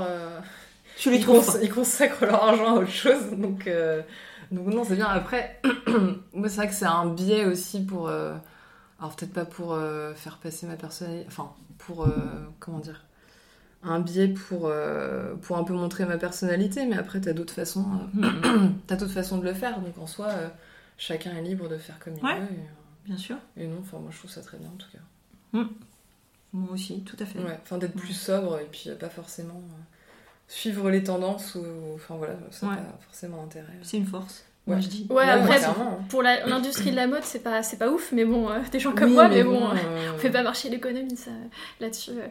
Tu 0.98 1.10
les 1.10 1.16
ils, 1.18 1.22
trouves 1.22 1.44
cons- 1.44 1.58
ils 1.62 1.72
consacrent 1.72 2.24
leur 2.24 2.42
argent 2.44 2.76
à 2.76 2.80
autre 2.80 2.90
chose, 2.90 3.30
donc, 3.36 3.66
euh, 3.66 4.02
donc 4.50 4.66
non, 4.68 4.84
c'est 4.84 4.96
bien. 4.96 5.06
Après, 5.06 5.60
moi, 6.32 6.48
c'est 6.48 6.56
vrai 6.56 6.68
que 6.68 6.74
c'est 6.74 6.86
un 6.86 7.06
biais 7.06 7.44
aussi 7.44 7.84
pour. 7.84 8.08
euh, 8.08 8.34
alors, 8.98 9.14
peut-être 9.14 9.32
pas 9.34 9.44
pour 9.44 9.74
euh, 9.74 10.14
faire 10.14 10.38
passer 10.38 10.66
ma 10.66 10.76
personnalité. 10.76 11.24
Enfin, 11.28 11.52
pour. 11.78 12.06
comment 12.60 12.78
dire 12.78 13.04
Un 13.82 14.00
biais 14.00 14.28
pour, 14.28 14.72
pour 15.42 15.58
un 15.58 15.64
peu 15.64 15.74
montrer 15.74 16.06
ma 16.06 16.16
personnalité, 16.16 16.86
mais 16.86 16.96
après, 16.96 17.20
t'as 17.20 17.32
d'autres 17.34 17.52
façons. 17.54 17.84
euh, 18.16 18.26
Mm, 18.28 18.74
t'as 18.86 18.96
d'autres 18.96 19.12
façons 19.12 19.38
de 19.38 19.44
le 19.44 19.54
faire, 19.54 19.80
donc 19.80 19.98
en 19.98 20.06
soi, 20.06 20.28
chacun 20.96 21.36
est 21.36 21.42
libre 21.42 21.68
de 21.68 21.76
faire 21.78 21.98
comme 21.98 22.14
il 22.16 22.24
Ouais. 22.24 22.38
veut. 22.40 22.44
Et, 22.46 22.68
Bien 23.08 23.18
sûr. 23.18 23.36
et 23.56 23.66
non, 23.66 23.78
enfin, 23.82 23.98
moi, 23.98 24.10
je 24.12 24.18
trouve 24.18 24.30
ça 24.30 24.40
très 24.40 24.56
bien 24.58 24.68
en 24.68 24.76
tout 24.76 24.88
cas. 24.90 25.60
Moi 26.52 26.72
aussi, 26.72 27.02
tout 27.02 27.16
à 27.20 27.26
fait. 27.26 27.38
Ouais, 27.38 27.58
enfin 27.62 27.76
d'être 27.78 27.94
plus 27.94 28.14
sobre 28.14 28.58
et 28.60 28.66
puis 28.70 28.88
pas 28.98 29.10
forcément 29.10 29.60
suivre 30.48 30.90
les 30.90 31.02
tendances 31.02 31.54
ou 31.56 31.64
enfin 31.94 32.16
voilà, 32.16 32.34
ça 32.50 32.66
n'a 32.66 32.72
Ouais. 32.72 32.78
pas 32.78 32.98
forcément 33.06 33.42
intérêt. 33.44 33.72
C'est 33.82 33.96
une 33.96 34.06
force. 34.06 34.44
Moi, 34.66 34.76
Ouais. 34.76 34.82
je 34.82 34.88
dis. 34.88 35.06
Ouais, 35.10 35.16
Ouais, 35.16 35.28
après, 35.30 35.60
pour 36.08 36.22
l'industrie 36.22 36.90
de 36.90 36.96
la 36.96 37.06
mode, 37.06 37.22
c'est 37.22 37.38
pas, 37.42 37.62
c'est 37.62 37.76
pas 37.76 37.88
ouf, 37.88 38.10
mais 38.12 38.24
bon, 38.24 38.50
euh, 38.50 38.58
des 38.72 38.80
gens 38.80 38.92
comme 38.92 39.10
Oui, 39.10 39.14
moi, 39.14 39.28
mais, 39.28 39.44
bon, 39.44 39.68
euh, 39.70 39.74
euh, 39.76 40.12
on 40.14 40.18
fait 40.18 40.30
pas 40.30 40.42
marcher 40.42 40.68
l'économie 40.70 41.16
ça, 41.16 41.30
là-dessus. 41.78 42.10
euh. 42.12 42.26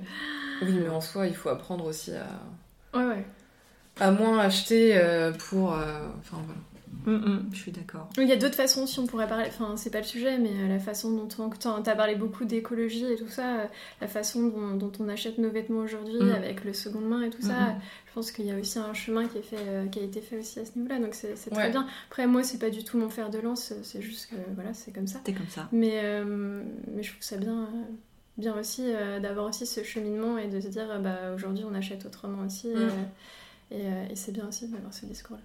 Oui, 0.61 0.73
mais 0.73 0.89
en 0.89 0.99
soi, 1.01 1.27
il 1.27 1.35
faut 1.35 1.47
apprendre 1.49 1.85
aussi 1.85 2.11
à, 2.13 2.97
Ouais, 2.97 3.05
ouais. 3.05 3.25
à 4.01 4.11
moins 4.11 4.39
acheter 4.39 4.97
euh, 4.97 5.31
pour 5.31 5.73
euh, 5.73 5.77
enfin 6.19 6.37
voilà. 6.45 6.59
Mm, 7.05 7.11
mm, 7.15 7.49
je 7.53 7.57
suis 7.57 7.71
d'accord. 7.71 8.09
Il 8.17 8.27
y 8.27 8.31
a 8.31 8.35
d'autres 8.35 8.55
façons 8.55 8.87
si 8.87 8.99
on 8.99 9.05
pourrait 9.07 9.27
parler, 9.27 9.45
enfin 9.47 9.75
c'est 9.77 9.89
pas 9.91 9.99
le 9.99 10.05
sujet, 10.05 10.37
mais 10.39 10.49
euh, 10.49 10.67
la 10.67 10.79
façon 10.79 11.11
dont 11.11 11.27
on... 11.39 11.49
t'en- 11.49 11.81
T'as 11.81 11.95
parlé 11.95 12.15
beaucoup 12.15 12.45
d'écologie 12.45 13.05
et 13.05 13.15
tout 13.15 13.27
ça, 13.27 13.59
euh, 13.59 13.65
la 14.01 14.07
façon 14.07 14.47
dont, 14.47 14.75
dont 14.75 14.91
on 14.99 15.07
achète 15.09 15.37
nos 15.37 15.49
vêtements 15.49 15.81
aujourd'hui 15.81 16.15
Mm. 16.21 16.31
avec 16.31 16.63
le 16.63 16.73
seconde 16.73 17.05
main 17.07 17.21
et 17.21 17.29
tout 17.29 17.41
ça, 17.41 17.75
je 18.07 18.13
pense 18.13 18.31
qu'il 18.31 18.45
y 18.45 18.51
a 18.51 18.57
aussi 18.57 18.79
un 18.79 18.93
chemin 18.93 19.27
qui, 19.27 19.37
est 19.37 19.41
fait, 19.41 19.57
euh, 19.59 19.87
qui 19.87 19.99
a 19.99 20.03
été 20.03 20.21
fait 20.21 20.39
aussi 20.39 20.59
à 20.59 20.65
ce 20.65 20.71
niveau-là, 20.77 20.99
donc 20.99 21.13
c'est 21.13 21.33
très 21.35 21.55
Ouais. 21.65 21.69
bien. 21.71 21.85
Après 22.09 22.25
moi 22.27 22.43
c'est 22.43 22.57
pas 22.59 22.69
du 22.69 22.83
tout 22.83 22.97
mon 22.97 23.09
fer 23.09 23.29
de 23.29 23.39
lance, 23.39 23.73
c'est 23.83 24.01
juste 24.01 24.29
que 24.31 24.35
voilà 24.55 24.73
c'est 24.73 24.91
comme 24.91 25.07
ça. 25.07 25.19
T'es 25.23 25.33
comme 25.33 25.49
ça. 25.49 25.67
Mais, 25.71 25.99
euh, 26.03 26.63
mais 26.95 27.03
je 27.03 27.11
trouve 27.11 27.23
ça 27.23 27.37
bien, 27.37 27.63
euh, 27.63 27.83
bien 28.37 28.57
aussi 28.59 28.83
euh, 28.85 29.19
d'avoir 29.19 29.47
aussi 29.47 29.65
ce 29.65 29.83
cheminement 29.83 30.37
et 30.37 30.47
de 30.47 30.59
se 30.59 30.67
dire 30.69 30.89
euh, 30.89 30.99
bah, 30.99 31.33
aujourd'hui 31.35 31.63
on 31.69 31.73
achète 31.75 32.05
autrement 32.05 32.43
aussi. 32.45 32.69
Et 33.71 33.81
euh, 33.81 34.05
et 34.09 34.15
c'est 34.15 34.31
bien 34.31 34.47
aussi 34.47 34.67
d'avoir 34.67 34.93
ce 34.93 35.05
discours-là. 35.05 35.41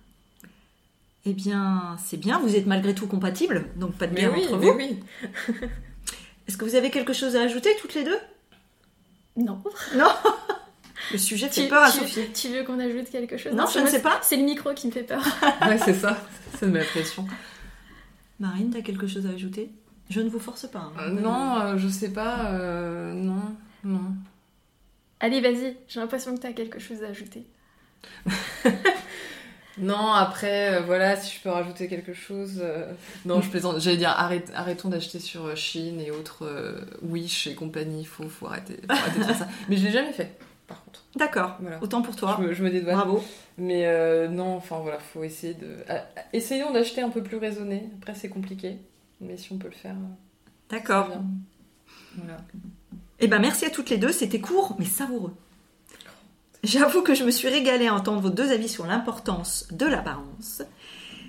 Eh 1.26 1.32
bien, 1.34 1.96
c'est 2.02 2.16
bien, 2.16 2.38
vous 2.38 2.56
êtes 2.56 2.66
malgré 2.66 2.94
tout 2.94 3.06
compatibles, 3.06 3.66
donc 3.76 3.92
pas 3.96 4.06
de 4.06 4.14
guerre 4.14 4.32
oui, 4.34 4.44
entre 4.46 4.56
mais 4.58 4.66
vous. 4.70 4.76
oui. 4.76 5.00
Est-ce 6.48 6.56
que 6.56 6.64
vous 6.64 6.74
avez 6.74 6.90
quelque 6.90 7.12
chose 7.12 7.36
à 7.36 7.42
ajouter 7.42 7.70
toutes 7.80 7.94
les 7.94 8.04
deux? 8.04 8.18
Non. 9.36 9.62
Le 11.12 11.18
sujet 11.18 11.48
fait 11.48 11.62
Tu, 11.64 11.68
peur 11.68 11.82
à 11.82 11.90
tu- 11.90 11.98
Sophie. 12.00 12.30
tu 12.32 12.48
veux 12.48 12.62
qu'on 12.64 12.78
ajoute 12.78 13.10
quelque 13.10 13.36
chose? 13.36 13.52
Non, 13.52 13.66
je 13.72 13.80
ne 13.80 13.86
sais 13.86 14.02
pas. 14.02 14.18
C'est 14.22 14.36
le 14.36 14.44
micro 14.44 14.72
qui 14.74 14.86
me 14.86 14.92
fait 14.92 15.02
peur. 15.02 15.22
Ouais, 15.62 15.78
c'est 15.78 15.94
ça. 15.94 16.16
Ça 16.58 16.66
me 16.66 16.72
met 16.72 16.78
la 16.80 16.84
pression. 16.84 17.26
Marine, 18.38 18.70
t'as 18.70 18.80
quelque 18.82 19.06
chose 19.06 19.26
à 19.26 19.30
ajouter? 19.30 19.70
Je 20.08 20.20
ne 20.20 20.28
vous 20.28 20.38
force 20.40 20.66
pas. 20.66 20.78
hein. 20.80 20.92
Euh, 21.00 21.10
non, 21.10 21.60
euh, 21.60 21.76
je 21.78 21.88
sais 21.88 22.10
pas. 22.10 22.46
euh, 22.52 23.12
non, 23.12 23.42
non. 23.84 24.00
Allez, 25.20 25.40
vas-y, 25.40 25.76
j'ai 25.88 26.00
l'impression 26.00 26.34
que 26.34 26.40
t'as 26.40 26.52
quelque 26.52 26.78
chose 26.78 27.02
à 27.02 27.08
ajouter. 27.08 27.44
Non, 29.80 30.12
après, 30.12 30.74
euh, 30.74 30.80
voilà, 30.80 31.16
si 31.16 31.36
je 31.36 31.42
peux 31.42 31.48
rajouter 31.50 31.88
quelque 31.88 32.12
chose. 32.12 32.60
euh, 32.62 32.92
Non, 33.24 33.40
je 33.40 33.48
plaisante. 33.50 33.80
J'allais 33.80 33.96
dire, 33.96 34.10
arrête- 34.10 34.52
arrêtons 34.54 34.88
d'acheter 34.88 35.18
sur 35.18 35.46
euh, 35.46 35.54
Chine 35.54 36.00
et 36.00 36.10
autres 36.10 36.44
euh, 36.46 36.80
Wish 37.02 37.46
et 37.46 37.54
compagnie. 37.54 38.04
Faut, 38.04 38.28
faut, 38.28 38.46
arrêter, 38.46 38.76
faut 38.86 38.92
arrêter 38.92 39.18
de 39.20 39.24
faire 39.24 39.36
ça. 39.38 39.48
Mais 39.68 39.76
je 39.76 39.84
l'ai 39.86 39.92
jamais 39.92 40.12
fait, 40.12 40.38
par 40.68 40.82
contre. 40.84 41.04
D'accord, 41.16 41.56
Voilà. 41.60 41.78
autant 41.82 42.02
pour 42.02 42.14
toi. 42.14 42.36
Je 42.40 42.44
me, 42.46 42.52
je 42.54 42.62
me 42.62 42.70
dédouane. 42.70 42.94
Bravo. 42.94 43.24
Mais 43.58 43.86
euh, 43.86 44.28
non, 44.28 44.54
enfin 44.56 44.78
voilà, 44.78 44.98
faut 44.98 45.24
essayer 45.24 45.54
de. 45.54 45.76
ah, 45.88 46.04
ah, 46.16 46.20
essayons 46.32 46.72
d'acheter 46.72 47.02
un 47.02 47.10
peu 47.10 47.22
plus 47.22 47.36
raisonné. 47.36 47.90
Après, 48.00 48.14
c'est 48.14 48.28
compliqué. 48.28 48.78
Mais 49.20 49.36
si 49.36 49.52
on 49.52 49.58
peut 49.58 49.68
le 49.68 49.74
faire. 49.74 49.92
euh, 49.96 50.70
D'accord. 50.70 51.06
c'est 51.10 51.18
bien. 51.18 51.24
Voilà. 52.16 52.36
Eh 53.20 53.28
ben 53.28 53.38
merci 53.38 53.64
à 53.66 53.70
toutes 53.70 53.90
les 53.90 53.98
deux, 53.98 54.12
c'était 54.12 54.40
court 54.40 54.76
mais 54.78 54.84
savoureux. 54.86 55.34
J'avoue 56.62 57.02
que 57.02 57.14
je 57.14 57.24
me 57.24 57.30
suis 57.30 57.48
régalée 57.48 57.86
à 57.86 57.94
entendre 57.94 58.20
vos 58.20 58.30
deux 58.30 58.52
avis 58.52 58.68
sur 58.68 58.86
l'importance 58.86 59.66
de 59.72 59.86
l'apparence. 59.86 60.62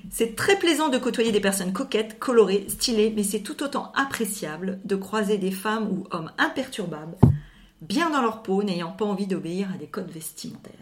C'est 0.09 0.35
très 0.35 0.57
plaisant 0.57 0.89
de 0.89 0.97
côtoyer 0.97 1.31
des 1.31 1.39
personnes 1.39 1.71
coquettes, 1.71 2.19
colorées, 2.19 2.65
stylées, 2.67 3.13
mais 3.15 3.23
c'est 3.23 3.39
tout 3.39 3.63
autant 3.63 3.93
appréciable 3.95 4.79
de 4.83 4.95
croiser 4.95 5.37
des 5.37 5.51
femmes 5.51 5.87
ou 5.89 6.07
hommes 6.11 6.31
imperturbables, 6.37 7.15
bien 7.81 8.09
dans 8.09 8.21
leur 8.21 8.43
peau, 8.43 8.61
n'ayant 8.63 8.91
pas 8.91 9.05
envie 9.05 9.27
d'obéir 9.27 9.69
à 9.73 9.77
des 9.77 9.87
codes 9.87 10.11
vestimentaires. 10.11 10.73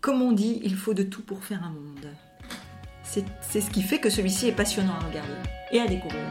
Comme 0.00 0.22
on 0.22 0.32
dit, 0.32 0.60
il 0.64 0.74
faut 0.74 0.94
de 0.94 1.02
tout 1.02 1.22
pour 1.22 1.44
faire 1.44 1.62
un 1.64 1.70
monde. 1.70 2.08
C'est 3.02 3.60
ce 3.60 3.70
qui 3.70 3.82
fait 3.82 4.00
que 4.00 4.10
celui-ci 4.10 4.48
est 4.48 4.52
passionnant 4.52 4.94
à 4.94 5.06
regarder 5.06 5.34
et 5.70 5.80
à 5.80 5.86
découvrir. 5.86 6.24